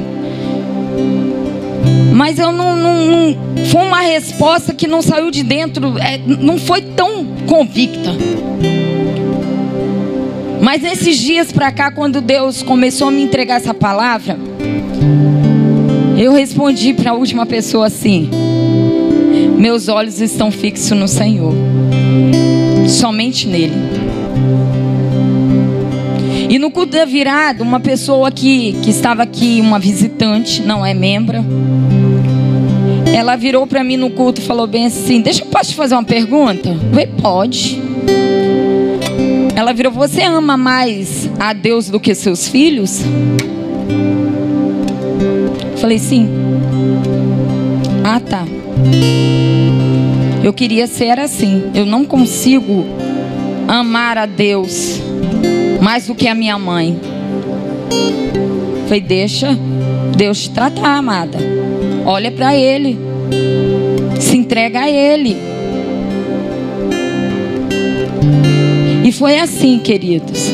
mas 2.12 2.38
eu 2.38 2.52
não, 2.52 2.76
não, 2.76 3.06
não, 3.06 3.64
Foi 3.70 3.80
uma 3.80 4.02
resposta 4.02 4.74
que 4.74 4.86
não 4.86 5.00
saiu 5.00 5.30
de 5.30 5.42
dentro, 5.42 5.96
é, 5.96 6.18
não 6.18 6.58
foi 6.58 6.82
tão 6.82 7.24
convicta. 7.46 8.10
Mas 10.68 10.82
nesses 10.82 11.16
dias 11.16 11.50
para 11.50 11.72
cá, 11.72 11.90
quando 11.90 12.20
Deus 12.20 12.62
começou 12.62 13.08
a 13.08 13.10
me 13.10 13.22
entregar 13.22 13.54
essa 13.54 13.72
palavra, 13.72 14.38
eu 16.14 16.30
respondi 16.30 16.92
para 16.92 17.12
a 17.12 17.14
última 17.14 17.46
pessoa 17.46 17.86
assim: 17.86 18.28
Meus 19.56 19.88
olhos 19.88 20.20
estão 20.20 20.50
fixos 20.50 20.90
no 20.90 21.08
Senhor, 21.08 21.54
somente 22.86 23.48
nele. 23.48 23.72
E 26.50 26.58
no 26.58 26.70
culto 26.70 26.98
da 26.98 27.06
virada, 27.06 27.62
uma 27.64 27.80
pessoa 27.80 28.30
que, 28.30 28.74
que 28.82 28.90
estava 28.90 29.22
aqui, 29.22 29.62
uma 29.62 29.78
visitante, 29.78 30.60
não 30.60 30.84
é 30.84 30.92
membro, 30.92 31.38
ela 33.16 33.36
virou 33.36 33.66
para 33.66 33.82
mim 33.82 33.96
no 33.96 34.10
culto 34.10 34.42
e 34.42 34.44
falou 34.44 34.66
bem 34.66 34.84
assim: 34.84 35.22
Deixa 35.22 35.40
eu 35.40 35.46
posso 35.46 35.70
te 35.70 35.76
fazer 35.76 35.94
uma 35.94 36.04
pergunta? 36.04 36.68
Eu 36.68 36.90
falei, 36.90 37.06
pode. 37.22 38.37
Ela 39.58 39.72
virou: 39.72 39.90
Você 39.90 40.22
ama 40.22 40.56
mais 40.56 41.28
a 41.36 41.52
Deus 41.52 41.90
do 41.90 41.98
que 41.98 42.14
seus 42.14 42.46
filhos? 42.46 43.02
Falei: 45.78 45.98
Sim. 45.98 46.28
Ah, 48.04 48.20
tá. 48.20 48.44
Eu 50.44 50.52
queria 50.52 50.86
ser 50.86 51.18
assim. 51.18 51.72
Eu 51.74 51.84
não 51.84 52.04
consigo 52.04 52.86
amar 53.66 54.16
a 54.16 54.26
Deus 54.26 55.00
mais 55.82 56.06
do 56.06 56.14
que 56.14 56.28
a 56.28 56.36
minha 56.36 56.56
mãe. 56.56 56.96
Falei: 58.84 59.00
Deixa 59.00 59.58
Deus 60.16 60.42
te 60.42 60.50
tratar, 60.50 60.98
amada. 60.98 61.36
Olha 62.06 62.30
para 62.30 62.54
Ele. 62.54 62.96
Se 64.20 64.36
entrega 64.36 64.82
a 64.82 64.88
Ele. 64.88 65.36
E 69.08 69.12
foi 69.12 69.38
assim, 69.38 69.78
queridos. 69.78 70.50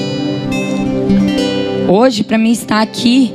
Hoje, 1.89 2.23
para 2.23 2.39
mim 2.39 2.53
estar 2.53 2.83
aqui, 2.83 3.35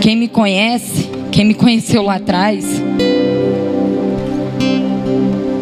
quem 0.00 0.16
me 0.16 0.26
conhece, 0.26 1.10
quem 1.30 1.44
me 1.44 1.52
conheceu 1.52 2.00
lá 2.00 2.14
atrás, 2.14 2.64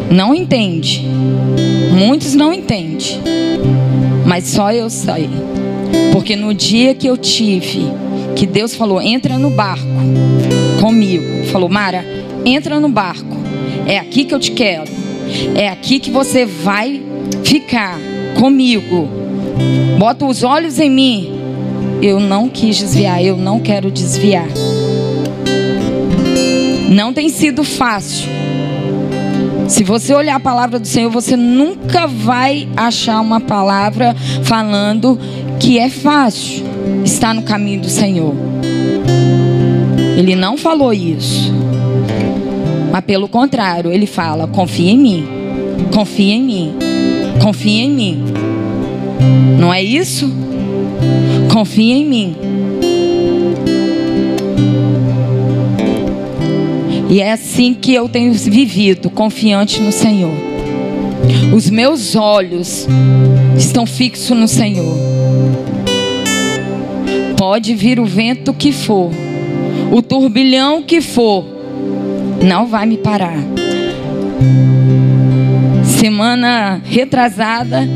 não 0.09 0.33
entende. 0.33 1.05
Muitos 1.91 2.33
não 2.33 2.53
entendem. 2.53 3.19
Mas 4.25 4.45
só 4.45 4.71
eu 4.71 4.89
sei. 4.89 5.29
Porque 6.13 6.37
no 6.37 6.53
dia 6.53 6.95
que 6.95 7.07
eu 7.07 7.17
tive, 7.17 7.87
que 8.37 8.47
Deus 8.47 8.73
falou: 8.73 9.01
entra 9.01 9.37
no 9.37 9.49
barco 9.49 9.85
comigo. 10.79 11.43
Falou, 11.51 11.67
Mara, 11.67 12.05
entra 12.45 12.79
no 12.79 12.87
barco. 12.87 13.35
É 13.85 13.99
aqui 13.99 14.23
que 14.23 14.33
eu 14.33 14.39
te 14.39 14.51
quero. 14.51 14.89
É 15.55 15.67
aqui 15.67 15.99
que 15.99 16.09
você 16.09 16.45
vai 16.45 17.03
ficar 17.43 18.12
comigo. 18.39 19.07
Bota 19.97 20.25
os 20.25 20.43
olhos 20.43 20.79
em 20.79 20.89
mim. 20.89 21.39
Eu 22.01 22.19
não 22.19 22.49
quis 22.49 22.77
desviar, 22.77 23.23
eu 23.23 23.37
não 23.37 23.59
quero 23.59 23.89
desviar. 23.89 24.47
Não 26.89 27.13
tem 27.13 27.29
sido 27.29 27.63
fácil. 27.63 28.29
Se 29.67 29.83
você 29.83 30.13
olhar 30.13 30.35
a 30.35 30.39
palavra 30.39 30.77
do 30.77 30.87
Senhor, 30.87 31.09
você 31.09 31.35
nunca 31.37 32.05
vai 32.05 32.67
achar 32.75 33.21
uma 33.21 33.39
palavra 33.39 34.15
falando 34.43 35.17
que 35.59 35.79
é 35.79 35.89
fácil 35.89 36.63
estar 37.05 37.33
no 37.33 37.43
caminho 37.43 37.81
do 37.81 37.89
Senhor. 37.89 38.35
Ele 40.17 40.35
não 40.35 40.57
falou 40.57 40.93
isso. 40.93 41.51
Mas 42.91 43.03
pelo 43.05 43.27
contrário, 43.27 43.91
ele 43.91 44.05
fala: 44.05 44.47
confia 44.47 44.91
em 44.91 44.97
mim. 44.97 45.27
Confia 45.93 46.33
em 46.33 46.43
mim. 46.43 46.92
Confia 47.43 47.83
em 47.83 47.91
mim. 47.91 48.23
Não 49.59 49.73
é 49.73 49.83
isso? 49.83 50.31
Confia 51.51 51.93
em 51.93 52.05
mim. 52.05 52.35
E 57.09 57.19
é 57.19 57.33
assim 57.33 57.73
que 57.73 57.93
eu 57.93 58.07
tenho 58.07 58.31
vivido, 58.33 59.09
confiante 59.09 59.81
no 59.81 59.91
Senhor. 59.91 60.31
Os 61.53 61.69
meus 61.69 62.15
olhos 62.15 62.87
estão 63.57 63.85
fixos 63.85 64.37
no 64.37 64.47
Senhor. 64.47 64.97
Pode 67.37 67.75
vir 67.75 67.99
o 67.99 68.05
vento 68.05 68.53
que 68.53 68.71
for, 68.71 69.11
o 69.91 70.01
turbilhão 70.01 70.81
que 70.81 71.01
for, 71.01 71.45
não 72.41 72.67
vai 72.67 72.85
me 72.85 72.95
parar. 72.95 73.37
Semana 76.03 76.81
retrasada, 76.83 77.87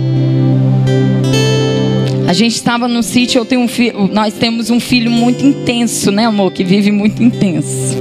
a 2.25 2.31
gente 2.31 2.55
estava 2.55 2.87
no 2.87 3.03
sítio, 3.03 3.39
eu 3.39 3.43
tenho 3.43 3.59
um 3.59 3.67
filho, 3.67 4.09
nós 4.13 4.33
temos 4.33 4.69
um 4.69 4.79
filho 4.79 5.11
muito 5.11 5.45
intenso, 5.45 6.09
né, 6.09 6.25
amor, 6.25 6.53
que 6.53 6.63
vive 6.63 6.89
muito 6.89 7.21
intenso. 7.21 7.97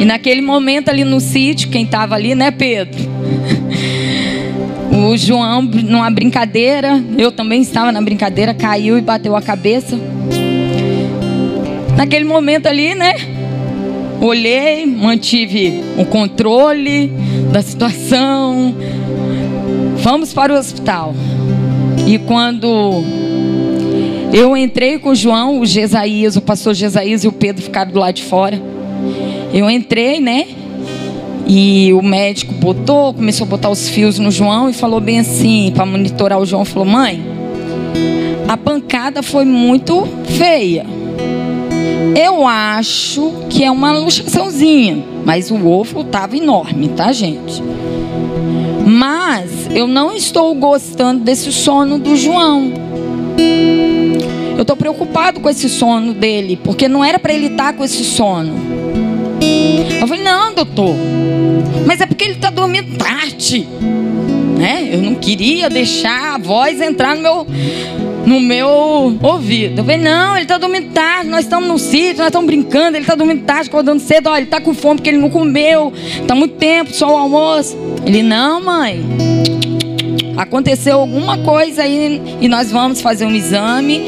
E 0.00 0.04
naquele 0.04 0.42
momento 0.42 0.88
ali 0.88 1.04
no 1.04 1.20
sítio, 1.20 1.70
quem 1.70 1.84
estava 1.84 2.16
ali, 2.16 2.34
né, 2.34 2.50
Pedro? 2.50 3.00
O 4.90 5.16
João, 5.16 5.62
numa 5.62 6.10
brincadeira, 6.10 7.00
eu 7.16 7.30
também 7.30 7.62
estava 7.62 7.92
na 7.92 8.02
brincadeira, 8.02 8.54
caiu 8.54 8.98
e 8.98 9.00
bateu 9.00 9.36
a 9.36 9.40
cabeça. 9.40 9.96
Naquele 11.96 12.24
momento 12.24 12.66
ali, 12.66 12.96
né? 12.96 13.14
Olhei, 14.20 14.84
mantive 14.86 15.84
o 15.96 16.04
controle 16.04 17.12
da 17.56 17.62
situação. 17.62 18.74
Vamos 20.02 20.34
para 20.34 20.52
o 20.52 20.58
hospital. 20.58 21.14
E 22.06 22.18
quando 22.18 23.02
eu 24.30 24.54
entrei 24.54 24.98
com 24.98 25.08
o 25.08 25.14
João, 25.14 25.60
o 25.60 25.64
Gesaías, 25.64 26.36
o 26.36 26.42
pastor 26.42 26.74
Gesaías 26.74 27.24
e 27.24 27.28
o 27.28 27.32
Pedro 27.32 27.62
ficaram 27.62 27.90
do 27.90 27.98
lado 27.98 28.16
de 28.16 28.24
fora. 28.24 28.60
Eu 29.54 29.70
entrei, 29.70 30.20
né? 30.20 30.46
E 31.46 31.94
o 31.94 32.02
médico 32.02 32.52
botou, 32.52 33.14
começou 33.14 33.46
a 33.46 33.48
botar 33.48 33.70
os 33.70 33.88
fios 33.88 34.18
no 34.18 34.30
João 34.30 34.68
e 34.68 34.74
falou 34.74 35.00
bem 35.00 35.20
assim, 35.20 35.72
para 35.74 35.86
monitorar 35.86 36.38
o 36.38 36.44
João, 36.44 36.62
falou: 36.62 36.84
"Mãe, 36.84 37.22
a 38.46 38.58
pancada 38.58 39.22
foi 39.22 39.46
muito 39.46 40.06
feia. 40.36 40.84
Eu 42.18 42.46
acho 42.46 43.30
que 43.50 43.62
é 43.62 43.70
uma 43.70 43.92
luxaçãozinha, 43.92 45.04
mas 45.22 45.50
o 45.50 45.68
ovo 45.68 46.00
estava 46.00 46.34
enorme, 46.34 46.88
tá, 46.88 47.12
gente? 47.12 47.62
Mas 48.86 49.68
eu 49.74 49.86
não 49.86 50.14
estou 50.14 50.54
gostando 50.54 51.22
desse 51.22 51.52
sono 51.52 51.98
do 51.98 52.16
João. 52.16 52.72
Eu 54.56 54.62
estou 54.62 54.74
preocupado 54.74 55.40
com 55.40 55.50
esse 55.50 55.68
sono 55.68 56.14
dele, 56.14 56.58
porque 56.64 56.88
não 56.88 57.04
era 57.04 57.18
para 57.18 57.34
ele 57.34 57.48
estar 57.48 57.72
tá 57.72 57.72
com 57.74 57.84
esse 57.84 58.02
sono. 58.02 58.54
Eu 60.00 60.06
falei, 60.06 60.22
não, 60.22 60.54
doutor, 60.54 60.94
mas 61.86 62.00
é 62.00 62.06
porque 62.06 62.24
ele 62.24 62.32
está 62.32 62.48
dormindo 62.48 62.96
tarde. 62.96 63.68
Né? 64.56 64.88
Eu 64.90 65.02
não 65.02 65.16
queria 65.16 65.68
deixar 65.68 66.36
a 66.36 66.38
voz 66.38 66.80
entrar 66.80 67.14
no 67.14 67.20
meu, 67.20 67.46
no 68.26 68.40
meu 68.40 68.68
ouvido. 69.22 69.78
Eu 69.78 69.84
falei, 69.84 69.98
não, 70.00 70.34
ele 70.34 70.42
está 70.42 70.58
dormindo 70.58 70.92
tarde, 70.92 71.30
nós 71.30 71.44
estamos 71.44 71.68
no 71.68 71.78
sítio, 71.78 72.18
nós 72.18 72.26
estamos 72.26 72.46
brincando, 72.46 72.96
ele 72.96 73.04
está 73.04 73.14
dormindo 73.14 73.44
tarde, 73.44 73.68
acordando 73.68 74.02
cedo, 74.02 74.28
olha, 74.28 74.38
ele 74.38 74.46
está 74.46 74.60
com 74.60 74.74
fome 74.74 74.96
porque 74.96 75.10
ele 75.10 75.18
não 75.18 75.30
comeu, 75.30 75.92
está 76.20 76.34
muito 76.34 76.56
tempo, 76.56 76.92
só 76.92 77.14
o 77.14 77.16
almoço. 77.16 77.78
Ele, 78.04 78.24
não, 78.24 78.60
mãe, 78.60 79.00
aconteceu 80.36 80.98
alguma 80.98 81.38
coisa 81.38 81.84
aí 81.84 82.20
e 82.40 82.48
nós 82.48 82.70
vamos 82.70 83.00
fazer 83.00 83.24
um 83.26 83.34
exame, 83.34 84.02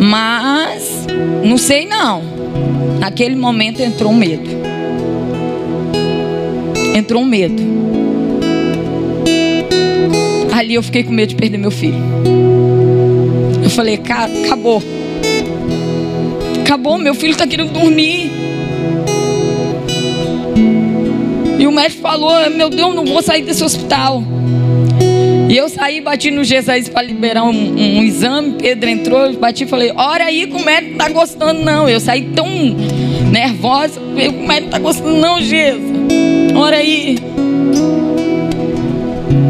mas 0.00 1.06
não 1.44 1.58
sei 1.58 1.86
não. 1.86 2.22
Naquele 2.98 3.36
momento 3.36 3.80
entrou 3.80 4.12
um 4.12 4.16
medo. 4.16 4.48
Entrou 6.94 7.22
um 7.22 7.26
medo. 7.26 7.62
Ali 10.56 10.74
eu 10.74 10.82
fiquei 10.82 11.04
com 11.04 11.12
medo 11.12 11.28
de 11.28 11.34
perder 11.36 11.58
meu 11.58 11.70
filho. 11.70 12.02
Falei, 13.76 14.00
acabou. 14.02 14.82
Acabou, 16.62 16.96
meu 16.96 17.14
filho 17.14 17.32
está 17.32 17.46
querendo 17.46 17.72
dormir. 17.72 18.32
E 21.58 21.66
o 21.66 21.70
médico 21.70 22.00
falou: 22.00 22.48
Meu 22.48 22.70
Deus, 22.70 22.94
não 22.94 23.04
vou 23.04 23.20
sair 23.22 23.42
desse 23.42 23.62
hospital. 23.62 24.22
E 25.50 25.54
eu 25.54 25.68
saí, 25.68 26.00
bati 26.00 26.30
no 26.30 26.42
Jesus 26.42 26.88
para 26.88 27.02
liberar 27.02 27.44
um, 27.44 27.50
um, 27.50 28.02
exame. 28.02 28.54
Pedro 28.54 28.88
entrou, 28.88 29.32
bati 29.34 29.64
e 29.64 29.66
falei: 29.66 29.92
Ora 29.94 30.24
aí 30.24 30.46
que 30.46 30.56
o 30.56 30.64
médico 30.64 30.96
tá 30.96 31.10
gostando, 31.10 31.62
não. 31.62 31.86
Eu 31.86 32.00
saí 32.00 32.30
tão 32.34 32.48
nervosa. 33.30 34.00
O 34.00 34.46
médico 34.46 34.70
tá 34.70 34.78
gostando, 34.78 35.18
não, 35.18 35.38
Jesus. 35.38 35.82
Ora 36.56 36.78
aí. 36.78 37.18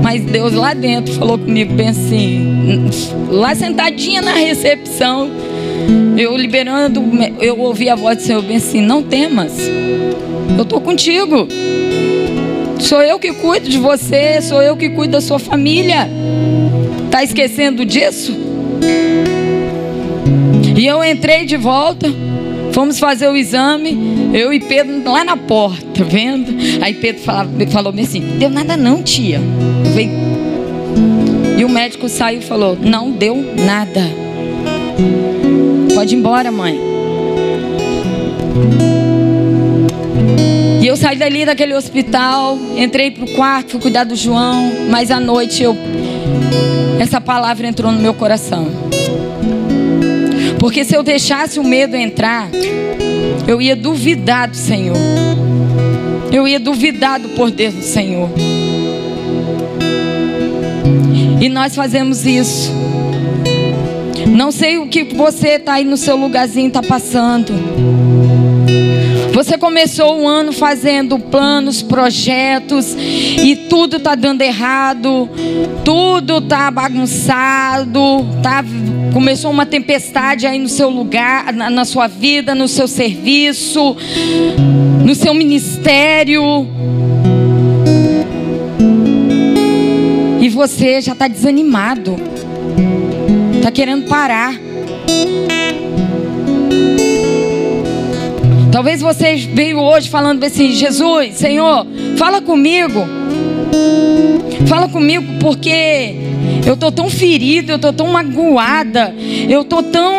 Mas 0.07 0.23
Deus 0.23 0.53
lá 0.53 0.73
dentro 0.73 1.13
falou 1.15 1.37
comigo 1.37 1.75
bem 1.75 1.89
assim, 1.89 2.89
lá 3.29 3.57
sentadinha 3.57 4.23
na 4.23 4.35
recepção, 4.35 5.29
eu 6.17 6.37
liberando, 6.37 7.03
eu 7.41 7.59
ouvi 7.59 7.91
a 7.91 7.97
voz 7.97 8.19
do 8.19 8.23
Senhor 8.23 8.41
bem 8.41 8.59
assim: 8.59 8.81
Não 8.81 9.03
temas, 9.03 9.59
eu 10.57 10.63
estou 10.63 10.81
contigo. 10.81 11.49
Sou 12.79 13.03
eu 13.03 13.19
que 13.19 13.33
cuido 13.33 13.69
de 13.69 13.79
você, 13.79 14.41
sou 14.43 14.63
eu 14.63 14.77
que 14.77 14.91
cuido 14.91 15.15
da 15.15 15.21
sua 15.21 15.41
família. 15.41 16.09
Tá 17.11 17.25
esquecendo 17.25 17.85
disso? 17.85 18.33
E 20.77 20.87
eu 20.87 21.03
entrei 21.03 21.45
de 21.45 21.57
volta. 21.57 22.07
Fomos 22.77 22.99
fazer 22.99 23.27
o 23.27 23.35
exame, 23.35 23.97
eu 24.35 24.53
e 24.53 24.61
Pedro 24.61 25.11
lá 25.11 25.25
na 25.25 25.35
porta, 25.35 26.05
vendo? 26.05 26.55
Aí 26.83 26.93
Pedro 26.93 27.23
falava, 27.23 27.51
falou 27.71 27.91
assim: 27.99 28.21
Deu 28.39 28.51
nada 28.51 28.77
não, 28.77 29.03
tia. 29.03 29.41
Falei, 29.83 30.11
e 31.57 31.65
o 31.65 31.71
médico 31.71 32.07
saiu 32.07 32.41
e 32.41 32.45
falou: 32.45 32.77
Não 32.79 33.11
deu 33.11 33.35
nada. 33.65 34.03
Pode 35.95 36.15
ir 36.15 36.19
embora, 36.19 36.53
mãe. 36.53 36.79
E 40.83 40.87
eu 40.87 40.99
saí 40.99 41.17
dali 41.17 41.47
daquele 41.47 41.73
hospital, 41.73 42.59
entrei 42.77 43.11
pro 43.11 43.27
quarto, 43.29 43.71
fui 43.71 43.81
cuidar 43.81 44.05
do 44.05 44.15
João, 44.15 44.71
mas 44.91 45.11
à 45.11 45.19
noite 45.19 45.63
eu 45.63 45.75
essa 47.01 47.23
palavra 47.23 47.67
entrou 47.67 47.91
no 47.91 47.99
meu 47.99 48.13
coração. 48.13 48.86
Porque 50.59 50.85
se 50.85 50.95
eu 50.97 51.03
deixasse 51.03 51.59
o 51.59 51.65
medo 51.65 51.97
entrar, 51.97 52.49
eu 53.47 53.61
ia 53.61 53.77
duvidar 53.77 54.49
do 54.49 54.57
Senhor. 54.57 54.97
Eu 56.33 56.47
ia 56.47 56.59
duvidar 56.59 57.21
do 57.21 57.31
poder 57.31 57.73
do 57.73 57.83
Senhor. 57.83 58.29
E 61.41 61.49
nós 61.49 61.75
fazemos 61.75 62.27
isso. 62.27 62.73
Não 64.29 64.51
sei 64.51 64.79
o 64.79 64.87
que 64.89 65.05
você 65.05 65.51
está 65.51 65.75
aí 65.75 65.85
no 65.85 65.97
seu 65.97 66.17
lugarzinho 66.17 66.69
está 66.69 66.83
passando. 66.83 67.53
Você 69.33 69.59
começou 69.59 70.23
o 70.23 70.27
ano 70.27 70.51
fazendo 70.51 71.19
planos, 71.19 71.83
projetos 71.83 72.97
e 72.99 73.67
tudo 73.69 73.99
está 73.99 74.15
dando 74.15 74.41
errado, 74.41 75.29
tudo 75.85 76.39
está 76.39 76.71
bagunçado, 76.71 78.01
tá? 78.43 78.65
Começou 79.17 79.51
uma 79.51 79.65
tempestade 79.65 80.47
aí 80.47 80.59
no 80.59 80.69
seu 80.69 80.91
lugar, 80.91 81.51
na, 81.51 81.71
na 81.71 81.87
sua 81.87 82.07
vida, 82.07 82.55
no 82.55 82.69
seu 82.69 82.87
serviço, 82.87 83.97
no 85.03 85.15
seu 85.15 85.33
ministério. 85.33 86.69
E 90.39 90.51
você 90.51 91.01
já 91.01 91.13
está 91.13 91.29
desanimado, 91.29 92.15
está 93.57 93.71
querendo 93.71 94.07
parar. 94.07 94.55
Talvez 98.71 99.01
você 99.01 99.35
veio 99.37 99.79
hoje 99.79 100.11
falando 100.11 100.45
assim: 100.45 100.73
Jesus, 100.73 101.37
Senhor, 101.37 101.87
fala 102.19 102.43
comigo. 102.43 103.03
Fala 104.69 104.91
comigo 104.91 105.25
porque 105.41 106.26
eu 106.67 106.75
estou 106.75 106.91
tão 106.91 107.09
ferida, 107.09 107.73
eu 107.73 107.77
estou 107.77 107.93
tão 107.93 108.09
magoada, 108.09 109.15
eu 109.49 109.63
estou 109.63 109.85
tão 109.85 110.13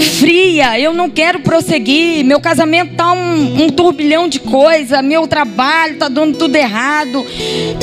fria, 0.00 0.78
eu 0.78 0.94
não 0.94 1.10
quero 1.10 1.40
prosseguir. 1.40 2.24
Meu 2.24 2.38
casamento 2.38 2.92
está 2.92 3.12
um, 3.12 3.64
um 3.64 3.68
turbilhão 3.70 4.28
de 4.28 4.38
coisa, 4.38 5.02
meu 5.02 5.26
trabalho 5.26 5.94
está 5.94 6.08
dando 6.08 6.38
tudo 6.38 6.54
errado. 6.54 7.26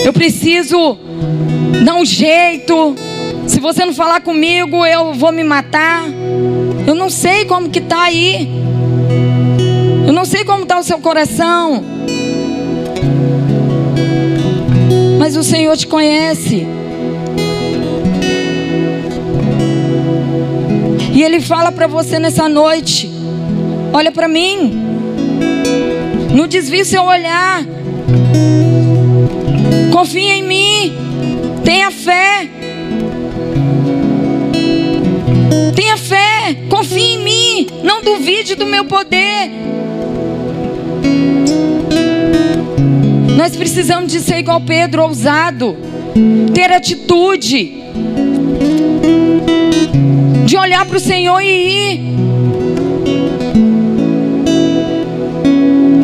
Eu 0.05 0.13
preciso 0.13 0.97
dar 1.83 1.95
um 1.95 2.05
jeito. 2.05 2.95
Se 3.45 3.59
você 3.59 3.83
não 3.83 3.93
falar 3.93 4.21
comigo, 4.21 4.85
eu 4.85 5.13
vou 5.13 5.33
me 5.33 5.43
matar. 5.43 6.05
Eu 6.87 6.95
não 6.95 7.09
sei 7.09 7.43
como 7.43 7.69
que 7.69 7.79
está 7.79 8.03
aí. 8.03 8.49
Eu 10.07 10.13
não 10.13 10.23
sei 10.23 10.45
como 10.45 10.63
está 10.63 10.79
o 10.79 10.83
seu 10.83 10.99
coração. 10.99 11.83
Mas 15.19 15.35
o 15.35 15.43
Senhor 15.43 15.75
te 15.75 15.87
conhece. 15.87 16.65
E 21.17 21.23
Ele 21.23 21.41
fala 21.41 21.71
para 21.71 21.87
você 21.87 22.19
nessa 22.19 22.47
noite: 22.47 23.09
Olha 23.91 24.11
para 24.11 24.27
mim. 24.27 24.85
Não 26.31 26.47
desvie 26.47 26.85
seu 26.85 27.03
olhar. 27.03 27.65
Confia 29.91 30.35
em 30.35 30.43
mim. 30.43 30.93
Tenha 31.65 31.89
fé. 31.89 32.47
Tenha 35.75 35.97
fé, 35.97 36.55
confie 36.69 37.15
em 37.15 37.23
mim, 37.23 37.67
não 37.83 38.03
duvide 38.03 38.53
do 38.53 38.65
meu 38.65 38.85
poder. 38.85 39.49
Nós 43.35 43.55
precisamos 43.55 44.11
de 44.11 44.19
ser 44.19 44.37
igual 44.37 44.61
Pedro, 44.61 45.01
ousado, 45.03 45.75
ter 46.53 46.71
atitude, 46.71 47.86
de 50.47 50.55
olhar 50.55 50.85
para 50.85 50.95
o 50.95 50.99
Senhor 50.99 51.41
e 51.41 51.45
ir. 51.45 51.99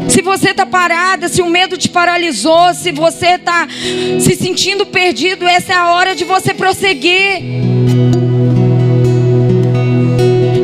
Se 0.10 0.22
você 0.22 0.50
está 0.50 0.66
parada, 0.66 1.30
se 1.30 1.42
o 1.42 1.50
medo 1.50 1.78
te 1.78 1.88
paralisou, 1.88 2.74
se 2.74 2.92
você 2.92 3.36
está 3.36 3.66
se 4.20 4.36
sentindo 4.36 4.86
perdido, 4.86 5.48
essa 5.48 5.72
é 5.72 5.76
a 5.78 5.94
hora 5.94 6.14
de 6.14 6.26
você 6.26 6.54
prosseguir. 6.54 7.42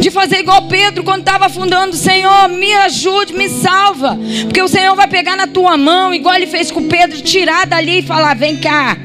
De 0.01 0.11
fazer 0.11 0.39
igual 0.39 0.63
Pedro 0.63 1.01
quando 1.05 1.21
estava 1.21 1.45
afundando, 1.45 1.95
Senhor, 1.95 2.49
me 2.49 2.73
ajude, 2.73 3.33
me 3.33 3.47
salva. 3.47 4.19
Porque 4.43 4.61
o 4.61 4.67
Senhor 4.67 4.93
vai 4.93 5.07
pegar 5.07 5.37
na 5.37 5.47
tua 5.47 5.77
mão, 5.77 6.13
igual 6.13 6.35
ele 6.35 6.47
fez 6.47 6.69
com 6.69 6.83
Pedro, 6.83 7.21
tirar 7.21 7.65
dali 7.65 7.99
e 7.99 8.03
falar: 8.03 8.35
vem 8.35 8.57
cá. 8.57 8.97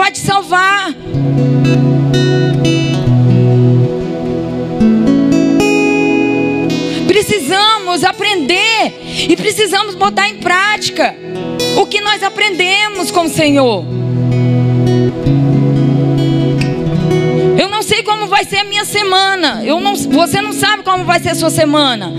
Vai 0.00 0.10
te 0.10 0.18
salvar. 0.18 0.94
precisamos 7.06 8.02
aprender 8.02 8.94
e 9.28 9.36
precisamos 9.36 9.94
botar 9.94 10.26
em 10.26 10.36
prática 10.36 11.14
o 11.76 11.84
que 11.84 12.00
nós 12.00 12.22
aprendemos 12.22 13.10
com 13.10 13.24
o 13.24 13.28
Senhor. 13.28 13.84
Eu 17.58 17.68
não 17.68 17.82
sei 17.82 18.02
como 18.02 18.26
vai 18.26 18.44
ser 18.44 18.58
a 18.58 18.64
minha 18.64 18.86
semana. 18.86 19.62
Eu 19.64 19.80
não, 19.80 19.94
você 19.94 20.40
não 20.40 20.52
sabe 20.52 20.82
como 20.82 21.04
vai 21.04 21.20
ser 21.20 21.30
a 21.30 21.34
sua 21.34 21.50
semana. 21.50 22.10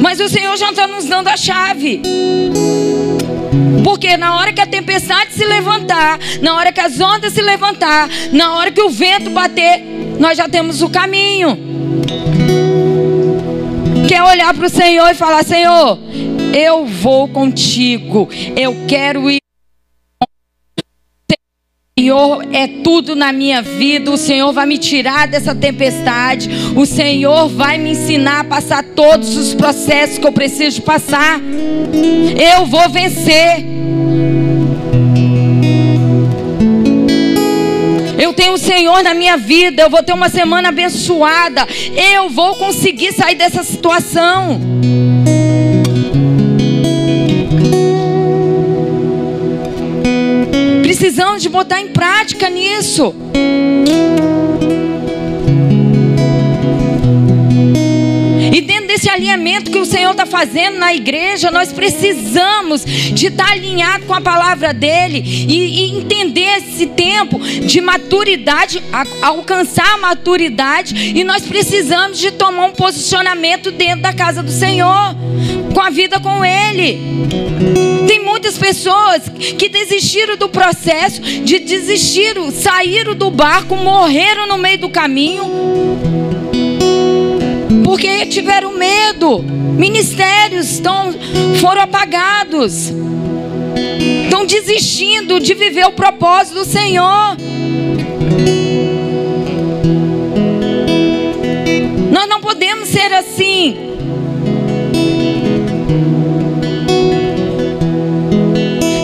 Mas 0.00 0.20
o 0.20 0.28
Senhor 0.28 0.56
já 0.56 0.70
está 0.70 0.86
nos 0.86 1.06
dando 1.06 1.26
a 1.26 1.36
chave. 1.36 2.00
Porque 3.84 4.16
na 4.16 4.36
hora 4.36 4.52
que 4.52 4.60
a 4.60 4.66
tempestade 4.66 5.32
se 5.32 5.44
levantar, 5.44 6.18
na 6.40 6.54
hora 6.54 6.72
que 6.72 6.80
as 6.80 7.00
ondas 7.00 7.32
se 7.32 7.42
levantar, 7.42 8.08
na 8.32 8.54
hora 8.54 8.70
que 8.70 8.82
o 8.82 8.90
vento 8.90 9.30
bater, 9.30 9.82
nós 10.18 10.36
já 10.36 10.48
temos 10.48 10.82
o 10.82 10.88
caminho 10.88 11.68
quer 14.08 14.22
olhar 14.22 14.54
para 14.54 14.66
o 14.66 14.70
Senhor 14.70 15.10
e 15.10 15.14
falar: 15.14 15.44
Senhor, 15.44 15.98
eu 16.54 16.86
vou 16.86 17.28
contigo, 17.28 18.28
eu 18.56 18.74
quero 18.88 19.30
ir. 19.30 19.47
Senhor 21.98 22.46
é 22.52 22.68
tudo 22.68 23.16
na 23.16 23.32
minha 23.32 23.60
vida. 23.60 24.12
O 24.12 24.16
Senhor 24.16 24.52
vai 24.52 24.64
me 24.66 24.78
tirar 24.78 25.26
dessa 25.26 25.52
tempestade. 25.52 26.48
O 26.76 26.86
Senhor 26.86 27.48
vai 27.48 27.76
me 27.76 27.90
ensinar 27.90 28.38
a 28.38 28.44
passar 28.44 28.84
todos 28.84 29.36
os 29.36 29.52
processos 29.52 30.16
que 30.16 30.24
eu 30.24 30.30
preciso 30.30 30.80
passar. 30.82 31.40
Eu 31.42 32.66
vou 32.66 32.88
vencer. 32.88 33.64
Eu 38.16 38.32
tenho 38.32 38.52
o 38.52 38.58
Senhor 38.58 39.02
na 39.02 39.12
minha 39.12 39.36
vida. 39.36 39.82
Eu 39.82 39.90
vou 39.90 40.00
ter 40.00 40.12
uma 40.12 40.28
semana 40.28 40.68
abençoada. 40.68 41.66
Eu 42.12 42.30
vou 42.30 42.54
conseguir 42.54 43.12
sair 43.12 43.34
dessa 43.34 43.64
situação. 43.64 44.60
Precisamos 50.98 51.40
de 51.40 51.48
botar 51.48 51.80
em 51.80 51.90
prática 51.90 52.50
nisso. 52.50 53.14
E 58.52 58.60
dentro 58.60 58.88
desse 58.88 59.08
alinhamento 59.08 59.70
que 59.70 59.78
o 59.78 59.84
Senhor 59.84 60.10
está 60.10 60.26
fazendo 60.26 60.76
na 60.78 60.92
igreja, 60.92 61.52
nós 61.52 61.72
precisamos 61.72 62.84
de 62.84 63.28
estar 63.28 63.46
tá 63.46 63.52
alinhado 63.52 64.06
com 64.06 64.12
a 64.14 64.20
palavra 64.20 64.74
dele 64.74 65.22
e, 65.24 65.84
e 65.84 65.98
entender 66.00 66.58
esse 66.58 66.86
tempo 66.86 67.38
de 67.38 67.80
maturidade, 67.80 68.82
a, 68.92 69.04
alcançar 69.28 69.94
a 69.94 69.98
maturidade, 69.98 71.12
e 71.16 71.22
nós 71.22 71.42
precisamos 71.46 72.18
de 72.18 72.32
tomar 72.32 72.66
um 72.66 72.72
posicionamento 72.72 73.70
dentro 73.70 74.02
da 74.02 74.12
casa 74.12 74.42
do 74.42 74.50
Senhor, 74.50 75.14
com 75.78 75.82
a 75.82 75.90
vida 75.90 76.18
com 76.18 76.44
Ele. 76.44 76.98
Tem 78.08 78.18
muitas 78.18 78.58
pessoas 78.58 79.28
que 79.28 79.68
desistiram 79.68 80.36
do 80.36 80.48
processo, 80.48 81.20
de 81.22 81.60
desistiram, 81.60 82.50
saíram 82.50 83.14
do 83.14 83.30
barco, 83.30 83.76
morreram 83.76 84.48
no 84.48 84.58
meio 84.58 84.78
do 84.78 84.88
caminho 84.88 85.44
porque 87.84 88.26
tiveram 88.26 88.76
medo. 88.76 89.38
Ministérios 89.40 90.68
estão, 90.68 91.14
foram 91.60 91.82
apagados. 91.82 92.92
Estão 94.24 94.44
desistindo 94.44 95.38
de 95.38 95.54
viver 95.54 95.86
o 95.86 95.92
propósito 95.92 96.54
do 96.54 96.64
Senhor. 96.64 97.36
Nós 102.10 102.28
não 102.28 102.40
podemos 102.40 102.88
ser 102.88 103.12
assim. 103.12 103.87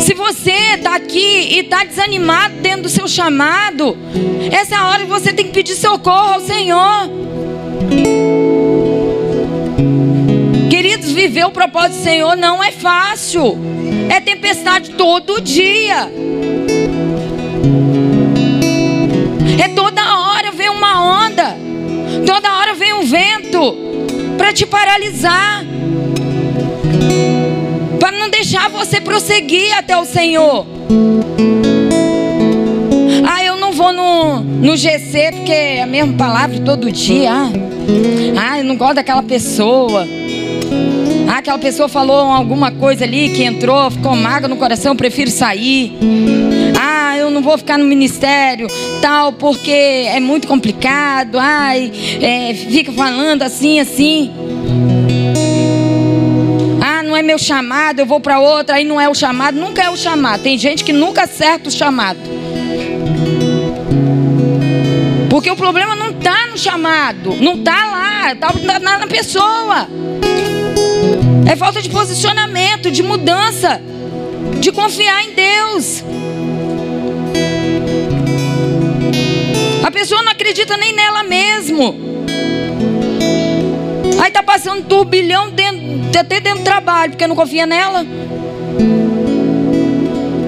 Se 0.00 0.14
você 0.14 0.74
está 0.76 0.94
aqui 0.96 1.18
e 1.18 1.60
está 1.60 1.84
desanimado 1.84 2.54
dentro 2.56 2.82
do 2.82 2.88
seu 2.88 3.08
chamado, 3.08 3.96
essa 4.52 4.74
é 4.74 4.78
a 4.78 4.88
hora 4.88 5.04
que 5.04 5.10
você 5.10 5.32
tem 5.32 5.46
que 5.46 5.52
pedir 5.52 5.74
socorro 5.74 6.34
ao 6.34 6.40
Senhor. 6.40 7.08
Queridos, 10.70 11.10
viver 11.12 11.46
o 11.46 11.50
propósito 11.50 11.98
do 11.98 12.02
Senhor 12.04 12.36
não 12.36 12.62
é 12.62 12.70
fácil. 12.70 13.58
É 14.10 14.20
tempestade 14.20 14.90
todo 14.90 15.40
dia. 15.40 16.10
É 19.62 19.68
toda 19.68 20.02
hora 20.18 20.52
vem 20.52 20.68
uma 20.68 21.26
onda. 21.26 21.56
Toda 22.26 22.56
hora 22.58 22.74
vem 22.74 22.92
um 22.92 23.04
vento 23.04 23.76
para 24.36 24.52
te 24.52 24.66
paralisar. 24.66 25.64
Para 27.98 28.12
não 28.12 28.30
deixar 28.30 28.68
você 28.68 29.00
prosseguir 29.00 29.76
até 29.76 29.96
o 29.96 30.04
Senhor. 30.04 30.66
Ah, 33.26 33.44
eu 33.44 33.56
não 33.56 33.72
vou 33.72 33.92
no, 33.92 34.40
no 34.40 34.76
GC 34.76 35.32
porque 35.32 35.52
é 35.52 35.82
a 35.82 35.86
mesma 35.86 36.14
palavra 36.14 36.58
todo 36.60 36.90
dia. 36.90 37.32
Ah, 37.32 37.50
ah 38.38 38.58
eu 38.58 38.64
não 38.64 38.76
gosto 38.76 38.94
daquela 38.94 39.22
pessoa. 39.22 40.06
Ah, 41.28 41.38
aquela 41.38 41.58
pessoa 41.58 41.88
falou 41.88 42.16
alguma 42.16 42.70
coisa 42.70 43.04
ali 43.04 43.30
que 43.30 43.42
entrou, 43.42 43.90
ficou 43.90 44.14
maga 44.14 44.46
no 44.46 44.56
coração, 44.56 44.92
eu 44.92 44.96
prefiro 44.96 45.30
sair. 45.30 45.96
Ah, 46.80 47.16
eu 47.16 47.30
não 47.30 47.42
vou 47.42 47.56
ficar 47.56 47.78
no 47.78 47.84
ministério, 47.84 48.66
tal, 49.00 49.32
porque 49.32 49.70
é 49.70 50.20
muito 50.20 50.46
complicado. 50.46 51.38
Ai, 51.38 51.90
é, 52.20 52.54
fica 52.54 52.92
falando 52.92 53.42
assim, 53.42 53.80
assim. 53.80 54.30
Não 57.14 57.20
é 57.20 57.22
meu 57.22 57.38
chamado, 57.38 58.00
eu 58.00 58.06
vou 58.06 58.18
para 58.18 58.40
outra, 58.40 58.74
aí 58.74 58.84
não 58.84 59.00
é 59.00 59.08
o 59.08 59.14
chamado. 59.14 59.56
Nunca 59.56 59.80
é 59.80 59.88
o 59.88 59.96
chamado. 59.96 60.42
Tem 60.42 60.58
gente 60.58 60.82
que 60.82 60.92
nunca 60.92 61.22
acerta 61.22 61.68
o 61.68 61.70
chamado. 61.70 62.18
Porque 65.30 65.48
o 65.48 65.54
problema 65.54 65.94
não 65.94 66.10
está 66.10 66.48
no 66.48 66.58
chamado, 66.58 67.36
não 67.36 67.54
está 67.54 67.86
lá, 67.86 68.32
está 68.32 68.98
na 68.98 69.06
pessoa. 69.06 69.86
É 71.46 71.54
falta 71.54 71.80
de 71.80 71.88
posicionamento, 71.88 72.90
de 72.90 73.04
mudança, 73.04 73.80
de 74.58 74.72
confiar 74.72 75.22
em 75.22 75.34
Deus. 75.34 76.02
A 79.84 79.90
pessoa 79.92 80.20
não 80.20 80.32
acredita 80.32 80.76
nem 80.76 80.92
nela 80.92 81.22
mesmo. 81.22 82.13
Aí 84.24 84.30
tá 84.30 84.42
passando 84.42 84.82
turbilhão 84.84 85.50
dentro, 85.50 86.18
até 86.18 86.40
dentro 86.40 86.60
do 86.60 86.64
trabalho, 86.64 87.10
porque 87.10 87.26
não 87.26 87.36
confia 87.36 87.66
nela. 87.66 88.06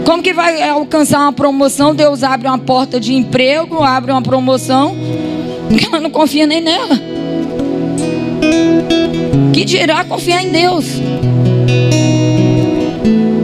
Como 0.02 0.22
que 0.22 0.32
vai 0.32 0.66
alcançar 0.66 1.20
uma 1.20 1.32
promoção? 1.34 1.94
Deus 1.94 2.22
abre 2.22 2.48
uma 2.48 2.56
porta 2.56 2.98
de 2.98 3.12
emprego, 3.12 3.82
abre 3.82 4.12
uma 4.12 4.22
promoção, 4.22 4.96
porque 5.68 5.84
ela 5.92 6.00
não 6.00 6.08
confia 6.08 6.46
nem 6.46 6.62
nela. 6.62 6.98
Que 9.52 9.62
dirá 9.62 10.04
confiar 10.04 10.42
em 10.42 10.48
Deus? 10.48 10.86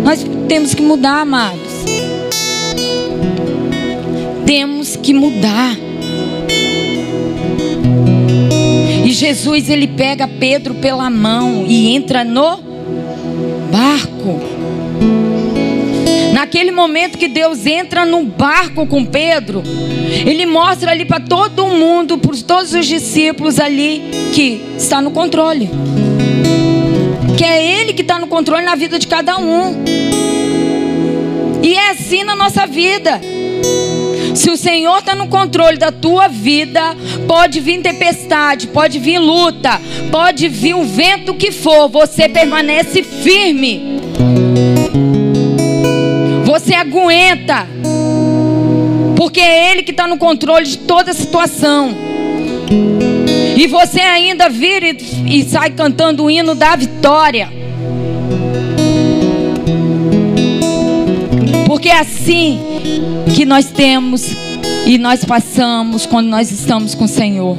Nós 0.02 0.24
temos 0.48 0.72
que 0.72 0.80
mudar, 0.80 1.20
amados. 1.20 1.84
Temos 4.46 4.96
que 4.96 5.12
mudar. 5.12 5.76
Jesus 9.22 9.70
ele 9.70 9.86
pega 9.86 10.26
Pedro 10.26 10.74
pela 10.74 11.08
mão 11.08 11.64
e 11.64 11.94
entra 11.94 12.24
no 12.24 12.56
barco. 13.70 14.40
Naquele 16.32 16.72
momento 16.72 17.16
que 17.16 17.28
Deus 17.28 17.64
entra 17.64 18.04
no 18.04 18.24
barco 18.24 18.84
com 18.84 19.04
Pedro, 19.04 19.62
ele 20.26 20.44
mostra 20.44 20.90
ali 20.90 21.04
para 21.04 21.20
todo 21.20 21.68
mundo, 21.68 22.18
para 22.18 22.36
todos 22.44 22.74
os 22.74 22.84
discípulos 22.84 23.60
ali, 23.60 24.02
que 24.34 24.60
está 24.76 25.00
no 25.00 25.12
controle. 25.12 25.70
Que 27.38 27.44
é 27.44 27.80
Ele 27.80 27.92
que 27.92 28.02
está 28.02 28.18
no 28.18 28.26
controle 28.26 28.64
na 28.64 28.74
vida 28.74 28.98
de 28.98 29.06
cada 29.06 29.38
um. 29.38 29.84
E 31.62 31.74
é 31.74 31.90
assim 31.90 32.24
na 32.24 32.34
nossa 32.34 32.66
vida. 32.66 33.20
Se 34.34 34.50
o 34.50 34.56
Senhor 34.56 34.98
está 34.98 35.14
no 35.14 35.28
controle 35.28 35.76
da 35.76 35.92
tua 35.92 36.26
vida, 36.26 36.96
pode 37.28 37.60
vir 37.60 37.82
tempestade, 37.82 38.66
pode 38.68 38.98
vir 38.98 39.18
luta, 39.18 39.80
pode 40.10 40.48
vir 40.48 40.74
o 40.74 40.84
vento 40.84 41.34
que 41.34 41.52
for, 41.52 41.88
você 41.88 42.28
permanece 42.28 43.02
firme. 43.02 44.00
Você 46.44 46.74
aguenta, 46.74 47.66
porque 49.16 49.40
é 49.40 49.70
Ele 49.70 49.82
que 49.82 49.90
está 49.90 50.06
no 50.06 50.16
controle 50.16 50.66
de 50.66 50.78
toda 50.78 51.10
a 51.10 51.14
situação. 51.14 51.94
E 53.56 53.66
você 53.66 54.00
ainda 54.00 54.48
vira 54.48 54.86
e, 54.86 55.40
e 55.40 55.44
sai 55.44 55.70
cantando 55.70 56.24
o 56.24 56.30
hino 56.30 56.54
da 56.54 56.74
vitória. 56.74 57.61
Porque 61.72 61.88
é 61.88 61.98
assim 61.98 62.60
que 63.34 63.46
nós 63.46 63.70
temos 63.70 64.30
e 64.84 64.98
nós 64.98 65.24
passamos 65.24 66.04
quando 66.04 66.26
nós 66.26 66.52
estamos 66.52 66.94
com 66.94 67.04
o 67.04 67.08
Senhor. 67.08 67.56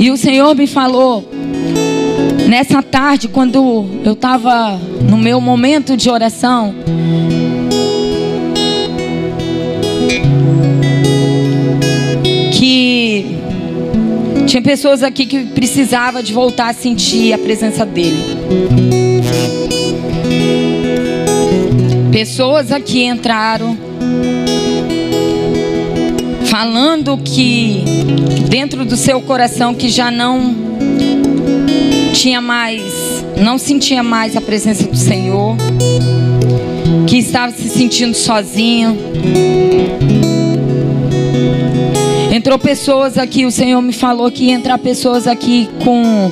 E 0.00 0.10
o 0.10 0.16
Senhor 0.16 0.54
me 0.56 0.66
falou 0.66 1.28
nessa 2.48 2.82
tarde, 2.82 3.28
quando 3.28 3.84
eu 4.02 4.14
estava 4.14 4.80
no 5.06 5.18
meu 5.18 5.42
momento 5.42 5.94
de 5.94 6.08
oração, 6.08 6.74
que 12.58 13.36
tinha 14.46 14.62
pessoas 14.62 15.02
aqui 15.02 15.26
que 15.26 15.44
precisava 15.44 16.22
de 16.22 16.32
voltar 16.32 16.70
a 16.70 16.72
sentir 16.72 17.34
a 17.34 17.38
presença 17.38 17.84
dele. 17.84 19.81
Pessoas 22.12 22.70
aqui 22.70 23.04
entraram 23.04 23.74
falando 26.44 27.16
que 27.16 27.82
dentro 28.50 28.84
do 28.84 28.98
seu 28.98 29.22
coração 29.22 29.74
que 29.74 29.88
já 29.88 30.10
não 30.10 30.54
tinha 32.12 32.42
mais, 32.42 33.24
não 33.38 33.56
sentia 33.56 34.02
mais 34.02 34.36
a 34.36 34.42
presença 34.42 34.86
do 34.86 34.96
Senhor, 34.96 35.56
que 37.06 37.16
estava 37.16 37.50
se 37.50 37.66
sentindo 37.70 38.14
sozinho. 38.14 38.94
Entrou 42.30 42.58
pessoas 42.58 43.16
aqui, 43.16 43.46
o 43.46 43.50
Senhor 43.50 43.80
me 43.80 43.94
falou 43.94 44.30
que 44.30 44.44
ia 44.44 44.52
entrar 44.52 44.76
pessoas 44.76 45.26
aqui 45.26 45.66
com 45.82 46.30